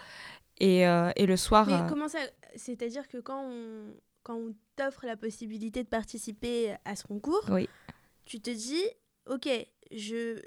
[0.60, 1.68] Et, et, le soir...
[1.68, 2.20] Mais comment ça
[2.56, 7.68] C'est-à-dire que quand on, quand on t'offre la possibilité de participer à ce concours, oui.
[8.26, 8.84] tu te dis,
[9.30, 9.50] ok,
[9.92, 10.40] je,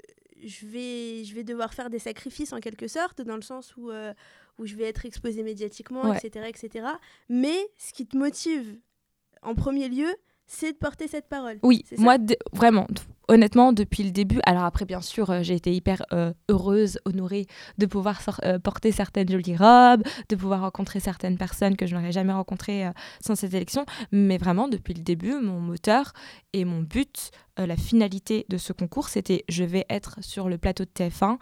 [0.43, 3.91] je, vais, je vais devoir faire des sacrifices en quelque sorte, dans le sens où
[4.59, 6.85] où je vais être exposée médiatiquement, etc., etc.
[7.29, 8.77] Mais ce qui te motive
[9.41, 10.13] en premier lieu,
[10.45, 11.59] c'est de porter cette parole.
[11.63, 12.17] Oui, moi,
[12.53, 12.85] vraiment,
[13.29, 17.45] honnêtement, depuis le début, alors après, bien sûr, euh, j'ai été hyper euh, heureuse, honorée
[17.77, 22.11] de pouvoir euh, porter certaines jolies robes, de pouvoir rencontrer certaines personnes que je n'aurais
[22.11, 22.85] jamais rencontrées
[23.23, 23.85] sans cette élection.
[24.11, 26.13] Mais vraiment, depuis le début, mon moteur
[26.53, 30.85] et mon but, la finalité de ce concours, c'était je vais être sur le plateau
[30.85, 31.37] de TF1,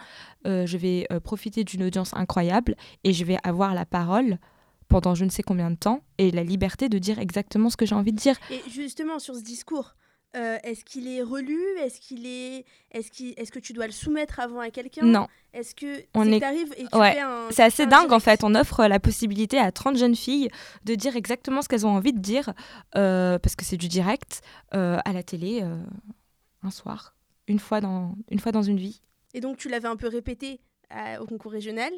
[0.45, 4.39] je vais profiter d'une audience incroyable et je vais avoir la parole
[4.87, 7.85] pendant je ne sais combien de temps et la liberté de dire exactement ce que
[7.85, 8.35] j'ai envie de dire.
[8.51, 9.95] Et justement sur ce discours,
[10.35, 11.59] euh, est-ce qu'il est relu?
[11.79, 15.05] Est-ce qu'il est est-ce que tu dois le soumettre avant à quelqu'un?
[15.05, 15.27] Non.
[15.53, 17.19] Est-ce que on est arrive et tu ouais.
[17.19, 20.49] un C'est assez dingue en fait, on offre la possibilité à 30 jeunes filles
[20.85, 22.53] de dire exactement ce qu'elles ont envie de dire
[22.95, 24.41] euh, parce que c'est du direct
[24.73, 25.63] euh, à la télé
[26.63, 27.15] un soir,
[27.47, 29.01] une fois dans une fois dans une vie.
[29.33, 30.59] Et donc tu l'avais un peu répété
[31.19, 31.91] au concours régional?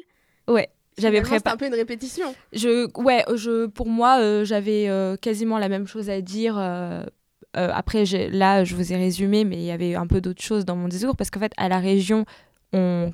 [0.48, 2.34] Ouais, j'avais préparé un peu une répétition.
[2.52, 6.56] Je ouais, je pour moi euh, j'avais euh, quasiment la même chose à dire.
[6.58, 7.04] Euh,
[7.54, 10.76] après là je vous ai résumé, mais il y avait un peu d'autres choses dans
[10.76, 12.24] mon discours parce qu'en fait à la région
[12.72, 13.12] on,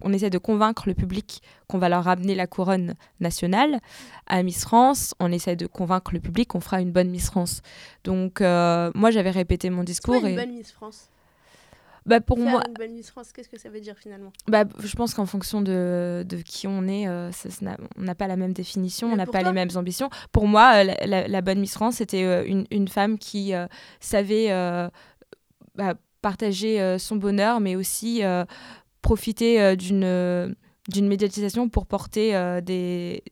[0.00, 3.80] on, essaie de convaincre le public qu'on va leur ramener la couronne nationale.
[4.26, 7.62] À Miss France, on essaie de convaincre le public qu'on fera une bonne Miss France.
[8.04, 10.20] Donc, moi, j'avais répété mon discours.
[10.20, 11.08] Quoi, une bonne Miss France?
[12.06, 14.32] Bah pour moi une bonne Miss France qu'est-ce que ça veut dire finalement?
[14.48, 17.30] Bah je pense qu'en fonction de, de, qui on est euh,
[17.96, 20.10] on n'a pas la même définition on n'a pas les mêmes ambitions.
[20.32, 23.52] Pour moi euh, la, bonne Miss France c'était euh, une, une, femme qui
[24.00, 24.48] savait
[25.74, 28.22] bah, partager son bonheur mais aussi
[29.00, 30.54] profiter d'une
[30.88, 33.22] d'une médiatisation pour porter des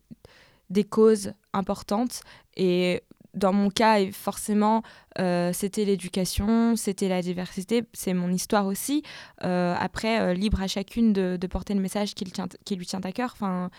[0.71, 2.21] des causes importantes.
[2.57, 3.03] Et
[3.35, 4.83] dans mon cas, forcément,
[5.19, 9.03] euh, c'était l'éducation, c'était la diversité, c'est mon histoire aussi.
[9.45, 13.13] Euh, après, euh, libre à chacune de, porter le message qui, tient, lui tient à
[13.13, 13.31] cœur.
[13.33, 13.71] Enfin,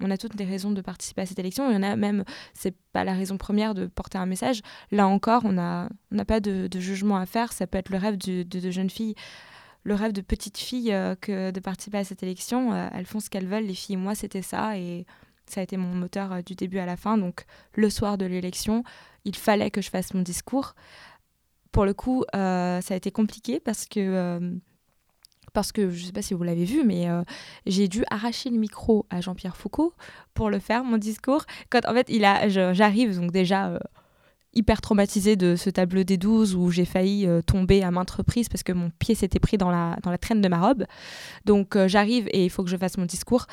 [0.00, 1.70] on a toutes des raisons de participer à cette élection.
[1.70, 4.60] Il y en a même, c'est pas la raison première de porter un message.
[4.90, 7.52] Là encore, on n'a on pas de, jugement à faire.
[7.52, 9.14] Ça peut être le rêve de, de, jeunes filles
[9.84, 12.74] le rêve de petites filles que de participer à cette élection.
[12.74, 13.94] elles font ce qu'elles veulent, les filles.
[13.94, 14.76] Moi, c'était ça.
[14.76, 15.06] Et
[15.48, 17.18] ça a été mon moteur euh, du début à la fin.
[17.18, 18.84] Donc le soir de l'élection,
[19.24, 20.74] il fallait que je fasse mon discours.
[21.72, 24.54] Pour le coup, euh, ça a été compliqué parce que, euh,
[25.52, 27.06] parce que je ne sais pas si vous l'avez vu, mais
[27.66, 29.94] j'ai dû arracher le micro à Jean-Pierre Foucault
[30.34, 31.44] pour le faire, mon discours.
[31.70, 33.78] Quand en fait, il a, j'arrive donc déjà
[34.52, 38.62] hyper traumatisée de ce tableau des 12 où j'ai failli tomber à maintes reprises parce
[38.62, 40.84] que mon pied s'était pris dans la, dans la traîne de ma robe.
[41.46, 43.46] Donc j'arrive et il faut que je fasse mon discours.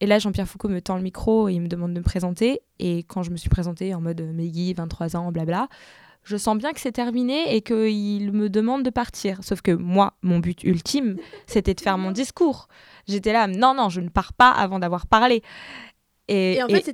[0.00, 2.60] Et là, Jean-Pierre Foucault me tend le micro et il me demande de me présenter.
[2.78, 5.68] Et quand je me suis présentée en mode Meggy, 23 ans, blabla,
[6.24, 9.42] je sens bien que c'est terminé et qu'il me demande de partir.
[9.42, 12.68] Sauf que moi, mon but ultime, c'était de faire mon discours.
[13.06, 15.42] J'étais là, non, non, je ne pars pas avant d'avoir parlé.
[16.28, 16.84] Et, en fait,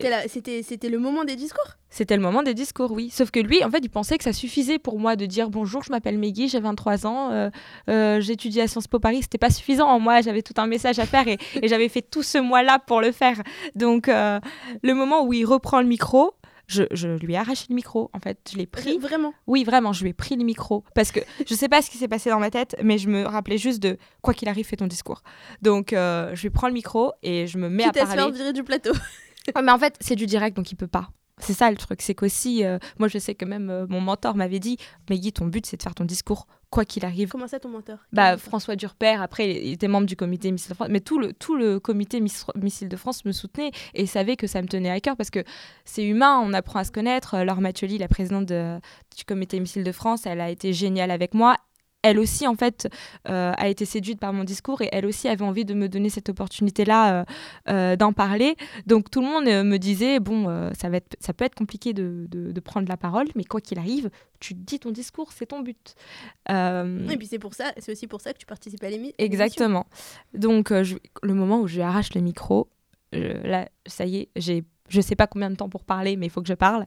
[0.62, 3.11] c'était le moment des discours C'était le moment des discours, oui.
[3.11, 5.83] Sauf que lui, en fait, il pensait que ça suffisait pour moi de dire bonjour,
[5.83, 7.51] je m'appelle Meggy, j'ai 23 ans, euh,
[7.90, 9.23] euh, j'étudie à Sciences Po Paris.
[9.23, 9.99] C'était pas suffisant.
[9.99, 13.11] Moi, j'avais tout un message à faire et, j'avais fait tout ce mois-là pour le
[13.11, 13.42] faire.
[13.75, 14.38] Donc, euh,
[14.83, 16.35] le moment où il reprend le micro,
[16.66, 18.11] je, je lui ai arraché le micro.
[18.12, 18.99] En fait, je l'ai pris.
[18.99, 19.35] Vraiment?
[19.47, 20.85] Oui, vraiment, je lui ai pris le micro.
[20.94, 23.25] Parce que je sais pas ce qui s'est passé dans ma tête, mais je me
[23.25, 25.23] rappelais juste de quoi qu'il arrive, fais ton discours.
[25.62, 28.14] Donc, euh, je lui prends le micro et je me mets Quitte à à se
[28.14, 28.23] parler.
[28.23, 28.92] faire virer du plateau.
[29.54, 31.09] Ouais, mais en fait, c'est du direct, donc il peut pas.
[31.38, 34.37] C'est ça le truc, c'est qu'aussi, euh, moi je sais que même euh, mon mentor
[34.37, 34.76] m'avait dit,
[35.11, 37.28] Meggy, ton but c'est de faire ton discours, quoi qu'il arrive.
[37.28, 37.98] Comment ça, ton mentor?
[38.12, 41.33] Bah, François Durper, après, il était membre du comité Missile de France, mais tout le,
[41.33, 44.90] tout le comité Miss- Missile de France me soutenait et savait que ça me tenait
[44.90, 45.42] à cœur parce que
[45.85, 47.37] c'est humain, on apprend à se connaître.
[47.42, 48.78] Laure Mathioli, la présidente de-
[49.16, 51.57] du comité Missile de France, elle a été géniale avec moi.
[52.05, 52.87] Elle aussi, en fait,
[53.29, 56.11] euh, a été séduite par mon discours et elle aussi avait envie de me donner
[56.11, 57.25] cette opportunité-là euh,
[57.71, 58.55] euh, d'en parler.
[58.87, 62.27] Donc tout le monde me disait, bon, ça, va être, ça peut être compliqué de,
[62.31, 65.61] de- de prendre la parole, mais quoi qu'il arrive, tu dis ton discours, c'est ton
[65.62, 65.95] but.
[67.11, 69.23] Et puis c'est pour ça, c'est aussi pour ça que tu participes à l'émi- à
[69.23, 69.25] l'émission.
[69.45, 69.87] Exactement.
[70.35, 72.69] Donc, je- le moment où je lui arrache le micro,
[73.12, 76.27] je- là, ça y est, j'ai, je sais pas combien de temps pour parler, mais
[76.27, 76.85] il faut que je parle.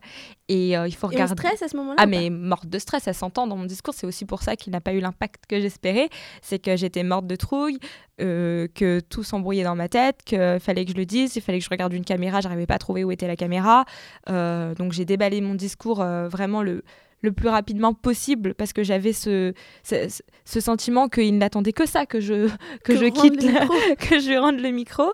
[0.47, 1.33] Et euh, il faut Et regarder.
[1.33, 3.93] stresse à ce moment-là Ah, mais morte de stress, ça s'entend dans mon discours.
[3.93, 6.09] C'est aussi pour ça qu'il n'a pas eu l'impact que j'espérais.
[6.41, 7.79] C'est que j'étais morte de trouille,
[8.21, 11.59] euh, que tout s'embrouillait dans ma tête, qu'il fallait que je le dise, il fallait
[11.59, 13.85] que je regarde une caméra, j'arrivais pas à trouver où était la caméra.
[14.29, 16.83] Euh, donc j'ai déballé mon discours vraiment le,
[17.21, 19.53] le plus rapidement possible parce que j'avais ce,
[19.83, 20.07] ce,
[20.45, 22.47] ce sentiment qu'il n'attendait que ça, que je,
[22.83, 23.73] que je rende quitte le le- micro.
[23.99, 25.11] que je rende le micro.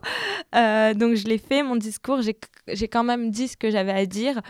[0.56, 2.38] Euh, donc je l'ai fait, mon discours, j'ai
[2.68, 4.42] j'ai quand même dit ce que j'avais à dire.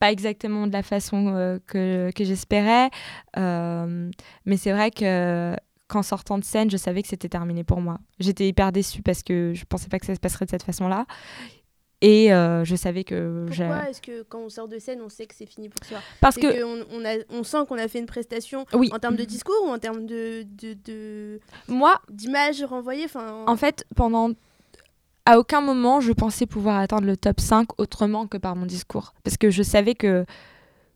[0.00, 2.90] Pas exactement de la façon euh, que, que j'espérais.
[3.36, 4.10] Euh,
[4.46, 5.54] mais c'est vrai que
[5.88, 7.98] qu'en sortant de scène, je savais que c'était terminé pour moi.
[8.18, 11.04] J'étais hyper déçue parce que je pensais pas que ça se passerait de cette façon-là.
[12.02, 13.46] Et euh, je savais que...
[13.46, 15.98] Pourquoi est-ce que quand on sort de scène, on sait que c'est fini pour soi?
[16.20, 16.60] Parce que...
[16.62, 19.54] qu'on on a- on sent qu'on a fait une prestation Oui, en termes de discours
[19.64, 24.30] ou en termes de de- de- moi, d'images renvoyées enfin, En fait, pendant.
[25.24, 29.14] À aucun moment, je pensais pouvoir atteindre le top 5 autrement que par mon discours.
[29.22, 30.26] Parce que je savais que.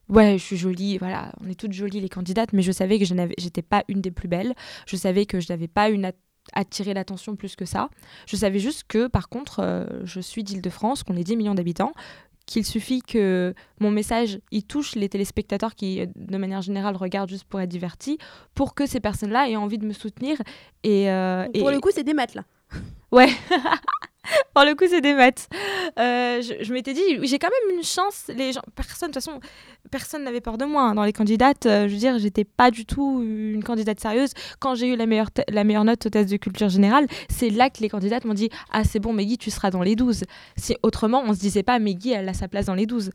[0.09, 3.05] Ouais, je suis jolie, voilà, on est toutes jolies les candidates, mais je savais que
[3.05, 4.55] je n'avais, j'étais pas une des plus belles.
[4.87, 6.05] Je savais que je n'avais pas une
[6.53, 7.89] at- attiré l'attention plus que ça.
[8.27, 11.93] Je savais juste que, par contre, euh, je suis d'Île-de-France, qu'on est 10 millions d'habitants,
[12.47, 17.29] qu'il suffit que mon message il touche les téléspectateurs qui, euh, de manière générale, regardent
[17.31, 18.19] juste pour être divertis,
[18.55, 20.39] pour que ces personnes-là aient envie de me soutenir.
[20.85, 22.45] Et, euh, Pour et- le coup, c'est des maths là.
[23.13, 23.29] Ouais.
[24.55, 25.49] Pour le coup, c'est des maths.
[25.99, 28.25] Euh, je m'étais dit, j'ai quand même une chance.
[28.29, 29.41] Les gens, personne, de toute façon,
[29.91, 30.95] personne n'avait peur de moi hein.
[30.95, 31.67] dans les candidates.
[31.67, 34.31] euh, je veux dire, j'étais pas du tout une candidate sérieuse.
[34.59, 37.71] Quand j'ai eu la meilleure, la meilleure note au test de culture générale, c'est là
[37.71, 40.25] que les candidates m'ont dit, ah c'est bon, Meggy, tu seras dans les 12.
[40.57, 43.11] Si autrement, on se disait pas, Meggy, elle a sa place dans les 12.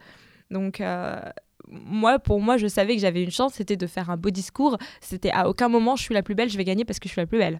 [0.49, 1.19] Donc euh,
[1.67, 4.78] moi, pour moi, je savais que j'avais une chance, c'était de faire un beau discours.
[5.00, 7.13] C'était à aucun moment, je suis la plus belle, je vais gagner parce que je
[7.13, 7.60] suis la plus belle.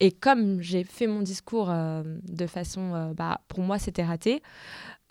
[0.00, 4.42] Et comme j'ai fait mon discours euh, de façon, euh, bah, pour moi, c'était raté.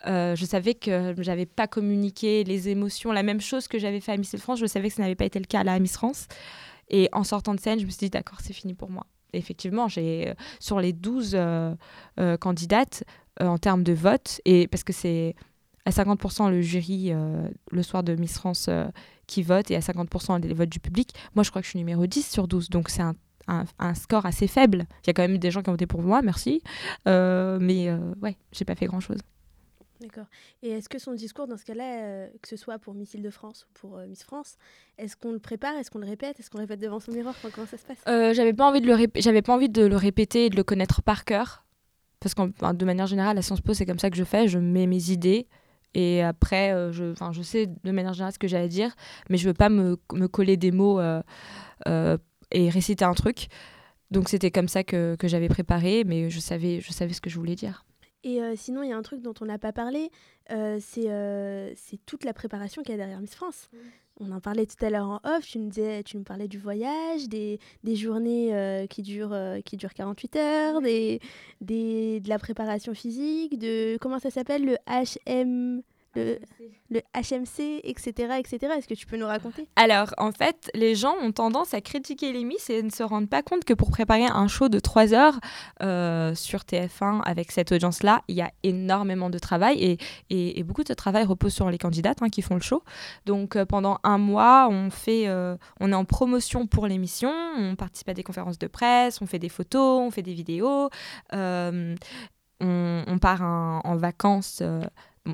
[0.08, 4.14] euh, je savais que j'avais pas communiqué les émotions, la même chose que j'avais fait
[4.14, 4.60] à Miss France.
[4.60, 6.28] Je savais que ça n'avait pas été le cas à Miss France.
[6.90, 9.06] Et en sortant de scène, je me suis dit, d'accord, c'est fini pour moi.
[9.34, 11.76] Effectivement, j'ai sur les 12 euh,
[12.20, 13.04] euh, candidates
[13.40, 15.34] en termes de vote, et parce que c'est
[15.90, 18.86] à 50% le jury euh, le soir de Miss France euh,
[19.28, 21.80] qui vote et à 50% les votes du public, moi je crois que je suis
[21.80, 22.70] numéro 10 sur 12.
[22.70, 23.16] Donc c'est un,
[23.48, 24.86] un- un score assez faible.
[25.04, 26.62] Il y a quand même des gens qui ont voté pour moi, merci.
[27.08, 29.20] Euh, mais euh, ouais, j'ai pas fait grand chose.
[30.02, 30.28] D'accord.
[30.64, 33.66] Et est-ce que son discours, dans ce cas-là, euh, que ce soit pour Miss Île-de-France
[33.70, 34.56] ou pour Miss France,
[34.98, 37.36] est-ce qu'on le prépare, est-ce qu'on le répète, est-ce qu'on le répète devant son miroir?
[37.38, 37.98] Enfin, Comment ça se passe?
[38.34, 41.02] J'avais pas envie de le j'avais pas envie de le répéter et de le connaître
[41.02, 41.66] par cœur
[42.22, 44.58] parce que de manière générale à Sciences Po c'est comme ça que je fais je
[44.60, 45.48] mets mes idées
[45.94, 48.96] et après euh, je enfin je sais de manière générale ce que j'ai à dire
[49.30, 51.22] mais je veux pas me, me coller des mots euh,
[51.88, 52.18] euh,
[52.52, 53.48] et réciter un truc.
[54.12, 57.30] Donc c'était comme ça que, que j'avais préparé mais je savais je savais ce que
[57.30, 57.86] je voulais dire.
[58.24, 60.12] Et euh, sinon, il y a un truc dont on n'a pas parlé,
[60.52, 63.70] euh, c'est euh, c'est toute la préparation qu'il y a derrière Miss France.
[64.22, 66.58] On en parlait tout à l'heure en off, tu nous, disais, tu nous parlais du
[66.58, 71.22] voyage, des, des journées euh, qui, durent, euh, qui durent 48 heures, des,
[71.62, 75.82] des, de la préparation physique, de comment ça s'appelle, le HM,
[76.20, 76.40] le,
[76.90, 78.34] le HMC, etc.
[78.40, 78.74] etc.
[78.78, 79.68] Est-ce que tu peux nous raconter?
[79.76, 83.30] Alors, en fait, les gens ont tendance à critiquer les Miss et ne se rendent
[83.30, 85.40] pas compte que pour préparer un show de 3 heures
[85.82, 89.98] euh, sur TF1 avec cette audience-là, il y a énormément de travail et,
[90.30, 92.84] et- et beaucoup de travail repose sur les candidates hein, qui font le show.
[93.26, 97.76] Donc, euh, pendant un mois, on, fait, euh, on est en promotion pour l'émission, on
[97.76, 100.90] participe à des conférences de presse, on fait des photos, on fait des vidéos.
[102.62, 104.82] on, on part en, en vacances euh,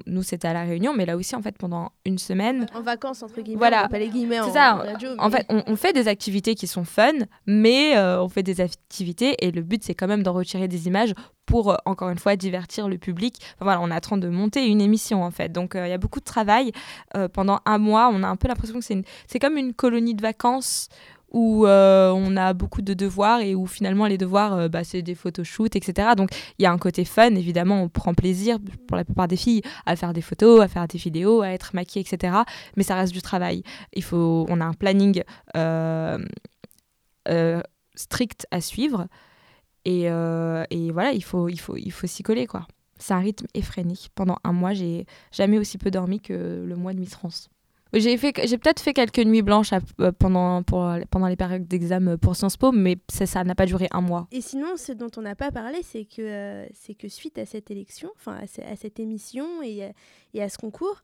[0.05, 2.65] nous c'était à la Réunion, mais là aussi en fait pendant une semaine.
[2.73, 3.57] En vacances entre guillemets.
[3.59, 3.87] Voilà.
[3.91, 4.39] Les guillemets.
[4.45, 4.73] C'est ça.
[4.75, 7.11] radio, En mais- fait, on, on fait des activités qui sont fun,
[7.45, 10.87] mais euh, on fait des activités et le but c'est quand même d'en retirer des
[10.87, 11.13] images
[11.45, 13.35] pour euh, encore une fois divertir le public.
[13.55, 15.89] Enfin, voilà, on est en train de monter une émission en fait, donc euh, il
[15.91, 16.71] y a beaucoup de travail
[17.33, 18.09] pendant un mois.
[18.11, 20.89] On a un peu l'impression que c'est une- c'est comme une colonie de vacances
[21.35, 25.01] où euh, on a beaucoup de devoirs et où finalement les devoirs euh, bah, c'est
[25.01, 28.95] des photoshoots etc donc il y a un côté fun évidemment on prend plaisir pour
[28.95, 32.05] la plupart des filles à faire des photos à faire des vidéos à être maquillée
[32.09, 32.37] etc
[32.77, 33.63] mais ça reste du travail.
[33.93, 35.23] Il faut on a un planning
[35.57, 36.17] euh,
[37.95, 39.07] strict à suivre.
[39.83, 42.65] Et, et voilà il faut il faut il faut s'y coller quoi.
[42.97, 43.93] C'est un rythme effréné.
[44.15, 47.49] Pendant un mois j'ai jamais aussi peu dormi que le mois de Miss France
[47.93, 51.67] j'ai fait j'ai peut-être fait quelques nuits blanches à- euh, pendant pour, pendant les périodes
[51.67, 54.91] d'examen pour Sciences Po mais ça ça n'a pas duré un mois Et sinon, ce
[54.91, 58.37] dont on n'a pas parlé, c'est que, euh, c'est que suite à cette élection, enfin
[58.41, 59.91] à, ce- à cette émission et, à-
[60.33, 61.01] et à ce concours,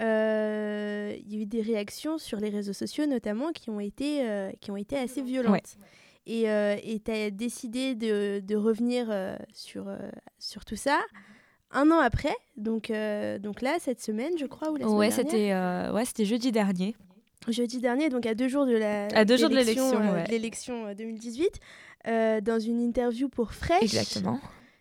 [0.00, 4.28] euh, il y a eu des réactions sur les réseaux sociaux notamment qui ont été,
[4.28, 5.52] euh, qui ont été assez violentes.
[5.54, 5.86] Ouais.
[6.30, 9.96] Et tu as décidé de, de revenir euh, sur, euh,
[10.38, 11.00] sur tout ça
[11.70, 15.08] un an après, donc, euh, donc là, cette semaine, je crois, ou la semaine ouais
[15.08, 16.96] dernière c'était euh, ouais c'était jeudi dernier
[17.52, 20.24] jeudi dernier, donc à deux jours de la À deux jours de l'élection, euh, ouais.
[20.24, 21.60] de l'élection, euh, 2018,
[22.06, 24.40] euh, dans une interview pour Fresh, exactement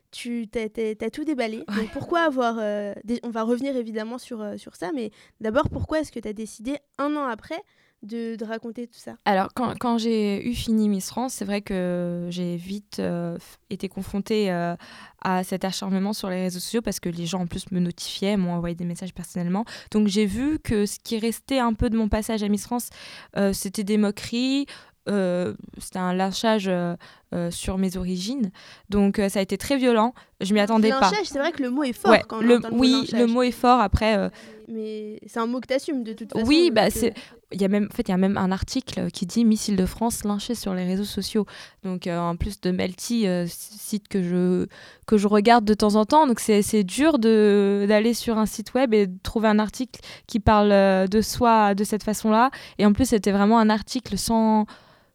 [0.10, 1.58] tu as, tout déballé.
[1.68, 2.56] Donc pourquoi avoir...
[2.56, 6.78] on va revenir évidemment sur, sur ça, mais d'abord, pourquoi est-ce que tu as décidé
[6.98, 7.62] un an après
[8.04, 9.18] de, raconter tout ça?
[9.26, 13.38] Alors, quand, quand j'ai eu fini Miss France, c'est vrai que j'ai vite euh,
[13.70, 14.76] été confrontée euh,
[15.22, 18.38] à cet acharnement sur les réseaux sociaux parce que les gens en plus me notifiaient,
[18.38, 19.66] m'ont envoyé des messages personnellement.
[19.92, 22.90] Donc, j'ai vu que ce qui restait un peu de mon passage à Miss France,
[23.36, 24.66] euh, c'était des moqueries.
[25.08, 26.96] c'était un lynchage euh,
[27.36, 28.52] euh, sur mes origines.
[28.90, 30.14] Donc, euh, ça a été très violent.
[30.40, 31.12] Je m'y attendais pas.
[31.26, 33.44] C'est vrai que le mot est fort Ouais, quand on le, le oui, le mot
[33.44, 33.82] est fort.
[33.82, 34.30] Après, euh,
[34.70, 36.48] Mais c'est un mot que tu assumes de toute façon.
[36.48, 37.14] oui, bah c'est.
[37.52, 39.76] Il y a même, en fait, il y a même un article qui dit Missile
[39.76, 41.46] de France lynché sur les réseaux sociaux.
[41.84, 44.68] Donc, en plus de Melty, site que je
[45.06, 46.28] que je regarde de temps en temps.
[46.28, 50.40] Donc, c'est dur de d'aller sur un site web et de trouver un article qui
[50.40, 52.52] parle de soi de cette façon-là.
[52.78, 54.66] Et en plus, c'était vraiment un article sans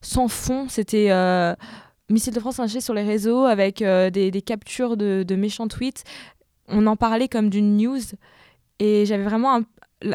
[0.03, 0.67] sans fond.
[0.69, 1.11] C'était
[2.13, 6.05] Missile de France lynché sur les réseaux avec euh, des, captures de, méchants tweets.
[6.69, 8.01] On en parlait comme d'une news.
[8.79, 9.63] Et j'avais vraiment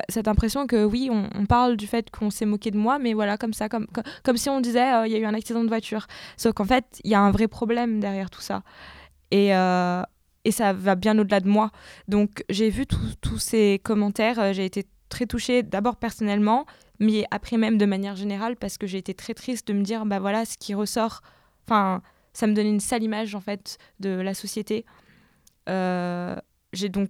[0.07, 3.37] cette impression que oui, on, parle du fait qu'on s'est moqué de moi, mais voilà,
[3.37, 3.87] comme ça, comme,
[4.35, 6.05] si on disait euh, il y a eu un accident de voiture.
[6.35, 8.61] Sauf qu'en fait, il y a un vrai problème derrière tout ça.
[9.31, 10.03] Et, euh,
[10.51, 11.71] ça va bien au-delà de moi.
[12.07, 16.65] Donc j'ai vu tous ces commentaires, j'ai été très touchée d'abord personnellement,
[16.99, 20.05] mais après même de manière générale, parce que j'ai été très triste de me dire,
[20.05, 21.21] bah voilà, ce qui ressort,
[21.67, 22.01] enfin,
[22.33, 24.85] ça me donnait une sale image en fait de la société.
[25.69, 26.35] Euh,
[26.73, 27.09] j'ai donc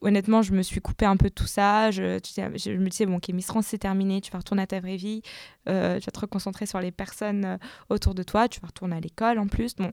[0.00, 1.90] honnêtement, je me suis coupée un peu de tout ça.
[1.90, 4.20] Je, me disais, bon, ok, Miss France, c'est terminé.
[4.20, 5.22] Tu vas retourner à ta vraie vie.
[5.68, 7.56] Euh, tu vas te reconcentrer sur les personnes euh,
[7.88, 8.48] autour de toi.
[8.48, 9.74] Tu vas retourner à l'école en plus.
[9.76, 9.92] Bon,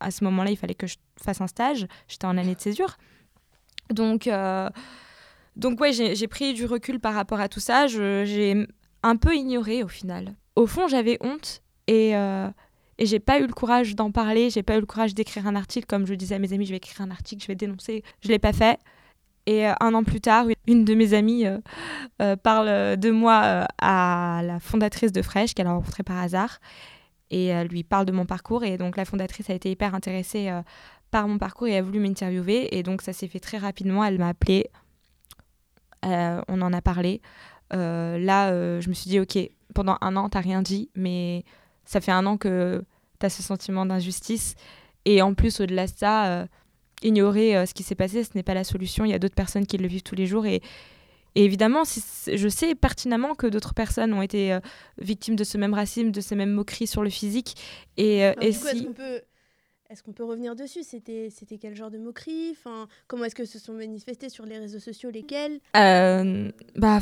[0.00, 1.86] à, ce moment-là, il fallait que je fasse un stage.
[2.08, 2.96] J'étais en année de césure.
[3.90, 4.68] Donc, euh,
[5.54, 7.86] donc ouais, j'ai pris du recul par rapport à tout ça.
[7.86, 8.66] J'ai
[9.02, 10.34] un peu ignoré au final.
[10.54, 12.14] Au fond, j'avais honte et,
[12.98, 14.50] et j'ai pas eu le courage d'en parler.
[14.50, 15.86] J'ai pas eu le courage d'écrire un article.
[15.86, 18.02] Comme je disais à mes amis, je vais écrire un article, je vais dénoncer.
[18.22, 18.78] Je l'ai pas fait.
[19.46, 21.58] Et euh, un an plus tard, une de mes amies euh,
[22.20, 26.58] euh, parle de moi à la fondatrice de Fresh, qu'elle a rencontrée par hasard.
[27.30, 28.64] Et elle lui parle de mon parcours.
[28.64, 30.50] Et donc la fondatrice a été hyper intéressée
[31.10, 32.76] par mon parcours et a voulu m'interviewer.
[32.76, 34.04] Et donc ça s'est fait très rapidement.
[34.04, 34.66] Elle m'a appelée.
[36.04, 37.20] On en a parlé.
[37.72, 39.36] Là, je me suis dit, ok,
[39.74, 41.44] pendant un an, t'as rien dit, mais
[41.86, 42.84] ça fait un an que
[43.18, 44.54] t'as ce sentiment d'injustice.
[45.06, 46.46] Et en plus, au-delà de ça, euh,
[47.02, 49.04] ignorer euh, ce qui s'est passé, ce n'est pas la solution.
[49.04, 50.46] Il y a d'autres personnes qui le vivent tous les jours.
[50.46, 50.60] Et,
[51.36, 54.60] et évidemment, je sais pertinemment que d'autres personnes ont été euh,
[54.98, 57.54] victimes de ce même racisme, de ces mêmes moqueries sur le physique.
[57.96, 58.88] Et, Alors, et du coup, est-ce si...
[59.90, 60.82] est-ce qu'on peut revenir dessus?
[60.82, 64.78] C'était, quel genre de moquerie enfin, Comment est-ce que se sont manifestés sur les réseaux
[64.78, 65.60] sociaux Lesquels?
[65.76, 67.00] Euh, bah,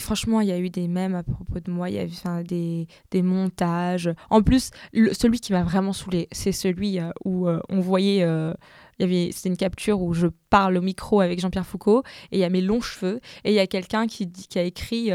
[0.00, 2.86] franchement, il y a eu des mèmes à propos de moi, il y a eu
[3.10, 4.10] des, montages.
[4.30, 4.70] En plus,
[5.12, 8.26] celui qui m'a vraiment saoulé, c'est celui euh, où euh, on voyait.
[8.98, 12.50] c'était une capture où je parle au micro avec Jean-Pierre Foucault et il y a
[12.50, 15.10] mes longs cheveux et il y a quelqu'un qui, a écrit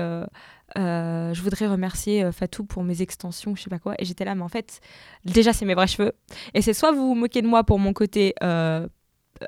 [0.78, 3.96] euh, Je voudrais remercier euh, Fatou pour mes extensions, je sais pas quoi.
[4.00, 4.80] Et j'étais là, mais en fait,
[5.26, 6.14] déjà, c'est mes vrais cheveux.
[6.54, 8.88] Et c'est soit vous vous moquez de moi pour mon côté euh,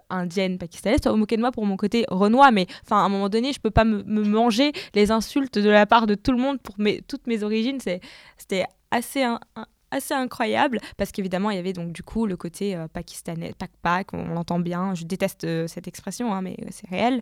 [0.10, 2.52] indienne, pakistanaise, soit vous vous moquez de moi pour mon côté renois.
[2.52, 5.86] Mais enfin, à un moment donné, je peux pas me, manger les insultes de la
[5.86, 7.80] part de tout le monde pour mes, toutes mes origines.
[7.80, 9.26] C'était assez,
[9.94, 14.14] assez incroyable parce qu'évidemment il y avait donc du coup le côté pakistanais, pac pac,
[14.14, 14.94] on l'entend bien.
[14.96, 17.22] Je déteste cette expression, hein, mais c'est réel.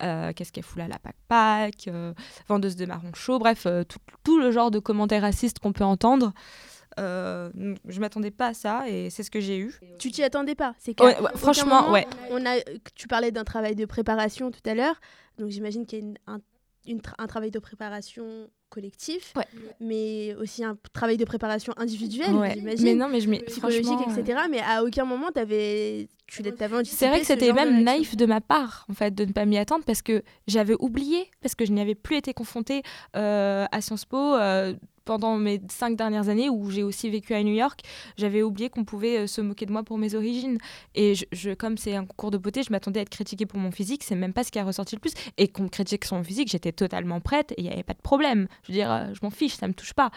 [0.00, 0.98] Qu'est-ce qu'elle fout là, la
[1.28, 1.88] pac,
[2.48, 6.32] vendeuse de marron chaud, bref, tout, tout, le genre de commentaires racistes qu'on peut entendre.
[6.98, 7.50] Euh,
[7.86, 9.74] je m'attendais pas à ça et c'est ce que j'ai eu.
[9.98, 10.96] Tu t'y attendais pas C'est
[11.34, 12.06] franchement, ouais.
[12.30, 12.58] On a,
[12.94, 14.98] tu parlais d'un travail de préparation tout à l'heure,
[15.38, 16.40] donc j'imagine qu'il y a un,
[17.18, 19.34] un, travail de préparation collectif,
[19.80, 22.84] mais aussi un travail de préparation individuelle, j'imagine.
[22.84, 24.40] Mais non, mais je psychologique, etc.
[24.50, 28.40] Mais à aucun moment avais, tu l'avais C'est vrai que c'était même naïf de ma
[28.40, 31.72] part, en fait, de ne pas m'y attendre parce que j'avais oublié, parce que je
[31.72, 32.82] n'y avais plus été confrontée
[33.16, 34.34] euh, à Sciences Po.
[34.34, 34.74] Euh,
[35.06, 37.80] pendant mes cinq dernières années où j'ai aussi vécu à New York,
[38.18, 40.58] j'avais oublié qu'on pouvait euh, se moquer de moi pour mes origines.
[40.94, 41.14] Et
[41.58, 44.04] comme c'est un concours de beauté, je m'attendais à être critiquée pour mon physique.
[44.04, 45.14] C'est même pas ce qui a ressorti le plus.
[45.38, 47.94] Et qu'on me critique sur mon physique, j'étais totalement prête et il n'y avait pas
[47.94, 48.48] de problème.
[48.64, 50.10] Je veux dire, euh, je m'en fiche, ça me touche pas.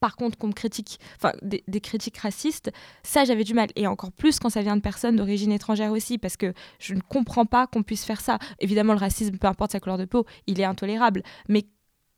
[0.00, 2.70] Par contre, qu'on me critique, enfin, des, des, critiques racistes,
[3.02, 3.68] ça, j'avais du mal.
[3.74, 7.00] Et encore plus quand ça vient de personnes d'origine étrangère aussi, parce que je ne
[7.00, 8.38] comprends pas qu'on puisse faire ça.
[8.60, 11.24] Évidemment, le racisme, peu importe sa couleur de peau, il est intolérable.
[11.48, 11.64] Mais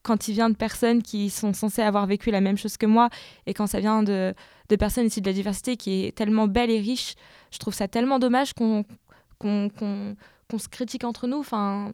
[0.02, 3.10] quand il vient de personnes qui sont censées avoir vécu la même chose que moi,
[3.46, 4.34] et quand ça vient de,
[4.68, 7.14] de personnes issues de la diversité qui est tellement belle et riche,
[7.50, 8.84] je trouve ça tellement dommage qu'on
[9.42, 11.38] se critique entre nous.
[11.38, 11.92] Enfin,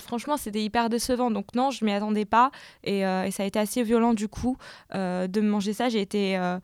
[0.00, 1.30] franchement, c'était hyper décevant.
[1.30, 2.50] Donc non, je m'y attendais pas,
[2.84, 4.56] et, euh, ça a été assez violent du coup
[4.94, 5.88] euh, de manger ça.
[5.88, 6.58] J'ai été, euh,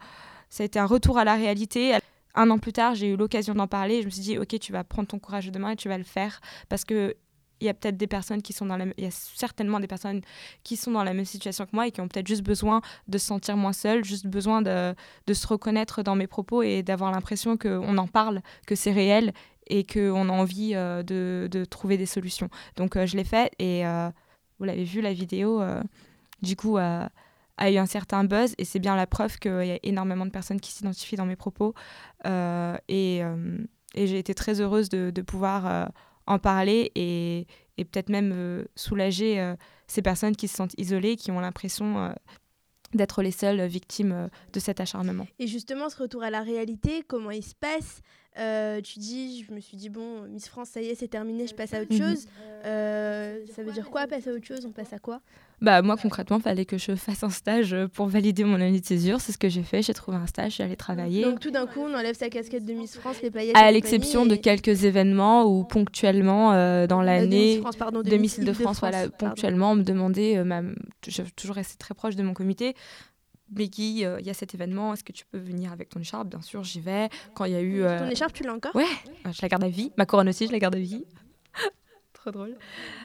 [0.51, 1.99] ça a été un retour à la réalité.
[2.34, 4.03] Un an plus tard, j'ai eu l'occasion d'en parler.
[4.03, 6.05] Je me suis dit, ok, tu vas prendre ton courage demain et tu vas le
[6.05, 7.16] faire parce que
[7.61, 9.86] il y a peut-être des personnes qui sont dans la il y a certainement des
[9.86, 10.20] personnes
[10.62, 13.18] qui sont dans la même situation que moi et qui ont peut-être juste besoin de
[13.18, 14.94] se sentir moins seules, juste besoin de,
[15.26, 19.32] de se reconnaître dans mes propos et d'avoir l'impression qu'on en parle, que c'est réel
[19.68, 22.48] et qu'on a envie euh, de, de, trouver des solutions.
[22.76, 24.11] Donc euh, je l'ai fait et euh,
[24.59, 25.62] vous l'avez vu, la vidéo,
[26.42, 27.11] du coup, a
[27.61, 30.61] eu un certain buzz et c'est bien la preuve qu'il y a énormément de personnes
[30.61, 31.74] qui s'identifient dans mes propos
[32.26, 35.90] et, et j'ai été très heureuse de, de pouvoir
[36.29, 39.55] en parler et, peut-être même euh, soulager euh,
[39.87, 42.12] ces personnes qui se sentent isolées, qui ont l'impression euh,
[42.93, 45.26] d'être les seules victimes de cet acharnement.
[45.39, 48.03] Et justement, ce retour à la réalité, comment il se passe?
[48.82, 51.55] Tu dis, je me suis dit, bon, Miss France, ça y est, c'est terminé, je
[51.55, 51.99] passe à autre mhm.
[51.99, 52.26] chose.
[52.62, 55.20] ça veut dire quoi, passer à autre chose On passe à quoi?
[55.61, 58.80] Bah, moi, concrètement, il fallait que je fasse un stage euh, pour valider mon année
[58.80, 59.20] de césure.
[59.20, 59.82] C'est ce que j'ai fait.
[59.82, 61.24] J'ai trouvé un stage, j'allais travailler.
[61.24, 63.57] Donc, tout d'un coup, on enlève sa casquette de Miss France, les paillettes.
[63.57, 67.61] À l'exception de quelques événements où, ponctuellement, euh, dans l'année.
[67.61, 70.36] de, Miss de, France, voilà, ponctuellement, on me demandait.
[70.36, 70.74] Euh,
[71.07, 72.74] J'ai toujours resté très proche de mon comité.
[73.51, 76.28] Becky, il y a cet événement, est-ce que tu peux venir avec ton écharpe?
[76.28, 77.09] Bien sûr, j'y vais.
[77.34, 77.82] Quand il y a eu.
[77.82, 78.74] Ton écharpe, tu l'as encore?
[78.74, 78.84] Ouais,
[79.24, 79.92] je la garde à vie.
[79.96, 81.05] Ma couronne aussi, je la garde à vie
[82.30, 82.57] drôle.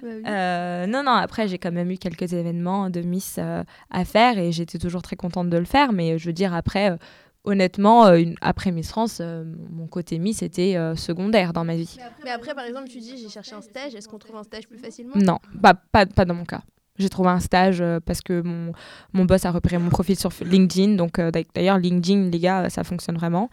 [0.02, 4.06] Bah euh, non, non, après, j'ai quand même eu quelques événements de Miss euh, à
[4.06, 5.94] faire et j'étais toujours très contente de le faire.
[5.94, 6.98] Mais je veux dire, après, euh,
[7.44, 8.06] honnêtement,
[8.42, 11.98] après Miss France, mon côté Miss était secondaire dans ma vie.
[12.24, 13.96] Mais après, par exemple, tu dis, j'ai cherché un stage.
[13.96, 15.16] Est-ce qu'on trouve un stage plus facilement?
[15.16, 16.62] Non, pas dans mon cas.
[16.98, 18.72] J'ai trouvé un stage parce que mon,
[19.14, 20.96] mon boss a repéré mon profil sur LinkedIn.
[20.96, 21.20] Donc,
[21.56, 23.50] d'ailleurs, LinkedIn, les gars, ça fonctionne vraiment.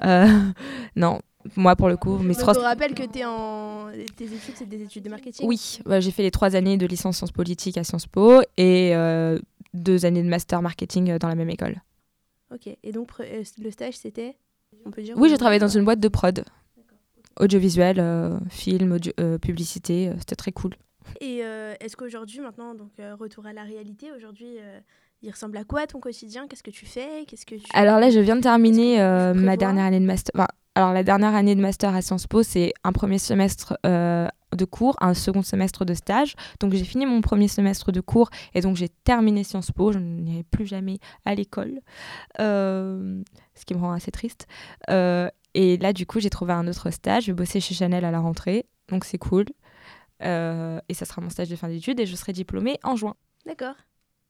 [0.96, 1.20] non,
[1.56, 3.90] moi pour le coup mais je rappelle que es en...
[4.16, 5.46] tes études c'est des études de marketing.
[5.46, 9.38] Oui j'ai fait les trois années de licence sciences politiques à Sciences Po et euh,
[9.72, 11.76] deux années de master marketing euh, dans la même école.
[12.52, 14.36] Ok et donc euh, le stage c'était
[14.84, 16.44] on peut dire oui j'ai travaillé dans une boîte de prod.
[17.38, 18.98] Audiovisuel film
[19.40, 20.74] publicité c'était très cool
[21.20, 21.38] et
[21.80, 24.58] est-ce qu'aujourd'hui maintenant donc retour à la réalité aujourd'hui
[25.22, 26.46] il ressemble à quoi ton quotidien?
[26.48, 27.26] Qu'est-ce que tu fais?
[27.26, 27.64] Qu'est-ce que tu...
[27.74, 28.98] Alors là, je viens de terminer
[29.34, 30.46] ma dernière année de master.
[30.76, 34.64] Alors, la dernière année de master à Sciences Po, c'est un premier semestre euh, de
[34.64, 36.36] cours, un second semestre de stage.
[36.60, 39.90] Donc, j'ai fini mon premier semestre de cours et donc j'ai terminé Sciences Po.
[39.90, 41.80] Je n'irai plus jamais à l'école,
[42.38, 43.20] euh,
[43.54, 44.46] ce qui me rend assez triste.
[44.90, 47.24] Euh, et là, du coup, j'ai trouvé un autre stage.
[47.24, 49.46] Je vais bosser chez Chanel à la rentrée, donc c'est cool.
[50.20, 53.14] Et ça sera mon stage de fin d'études et je serai diplômée en juin.
[53.46, 53.74] D'accord.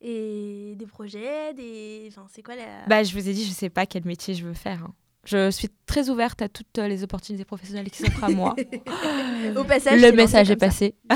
[0.01, 2.07] Et des projets, des...
[2.09, 2.87] Enfin, c'est quoi la...
[2.87, 4.85] Bah, je vous ai dit, je sais pas quel métier je veux faire.
[4.85, 4.95] Hein.
[5.25, 8.57] Je suis très ouverte à toutes les opportunités professionnelles qui s'offrent à moi.
[9.57, 10.95] Au passage, le message est passé.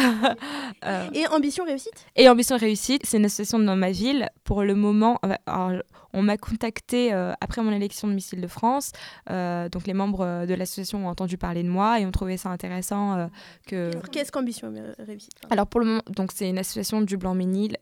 [0.84, 2.04] Euh, et ambition réussite?
[2.14, 4.28] Et ambition réussite, c'est une association dans ma ville.
[4.42, 5.18] Pour le moment,
[6.14, 8.92] on m'a contacté euh, après mon élection de Missile de France.
[9.30, 12.50] Euh, donc les membres de l'association ont entendu parler de moi et ont trouvé ça
[12.50, 13.28] intéressant
[13.66, 13.90] que.
[14.10, 17.76] Qu'est-ce qu'ambition réussite Alors pour le moment, donc c'est une association du Blanc-Ménil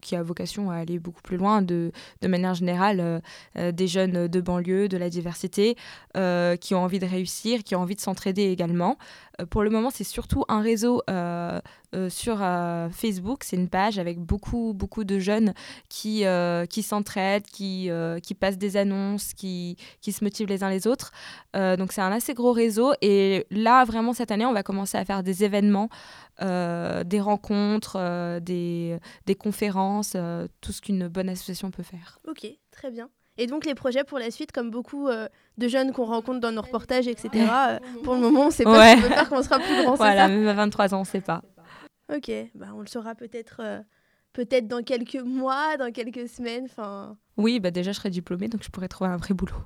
[0.00, 3.22] qui a vocation à aller beaucoup plus loin de, de manière générale
[3.54, 5.76] des jeunes de banlieue, de la diversité,
[6.60, 8.96] qui ont envie de réussir, qui ont envie de s'entraider également.
[9.50, 11.02] pour le moment, c'est surtout un réseau
[12.08, 12.38] sur
[12.92, 13.44] Facebook.
[13.44, 15.54] C'est une page avec beaucoup beaucoup de jeunes
[15.88, 16.24] qui qui,
[16.70, 17.75] qui s'entraident, qui,
[18.22, 21.12] qui passent des annonces, qui, qui se motivent les uns les autres.
[21.54, 22.92] donc c'est un assez gros réseau.
[23.02, 25.88] Et là, vraiment, cette année, on va commencer à faire des événements,
[26.40, 30.16] des rencontres, des, des conférences,
[30.60, 32.18] tout ce qu'une bonne association peut faire.
[32.26, 33.08] Ok, très bien.
[33.38, 36.52] Et donc les projets pour la suite, comme beaucoup euh, de jeunes qu'on rencontre dans
[36.52, 38.96] nos reportages, etc., euh, pour le moment, on ne sait pas, ouais.
[39.20, 39.94] on qu'on sera plus grand.
[39.94, 41.42] Voilà, même à 23 ans, on ne sait pas.
[42.14, 43.80] Ok, bah, on le saura peut-être euh,
[44.36, 46.66] peut-être dans quelques mois, dans quelques semaines.
[46.66, 47.16] Enfin.
[47.36, 49.56] Oui, bah déjà je serai diplômée, donc je pourrais trouver un vrai boulot.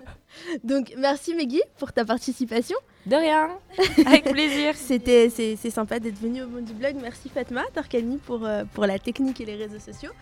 [0.64, 2.76] donc merci Meggy pour ta participation.
[3.06, 3.50] De rien,
[4.06, 4.74] avec plaisir.
[4.76, 6.94] C'était c'est sympa d'être venu au monde du blog.
[7.02, 10.12] Merci Fatma Tarkani pour pour la technique et les réseaux sociaux.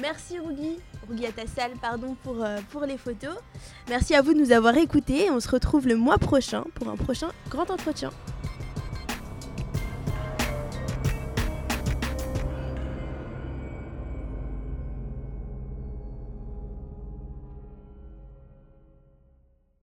[0.00, 3.36] Merci Rougui, Rougui à ta salle, pardon pour, euh, pour les photos.
[3.88, 5.30] Merci à vous de nous avoir écoutés.
[5.30, 8.10] On se retrouve le mois prochain pour un prochain grand entretien.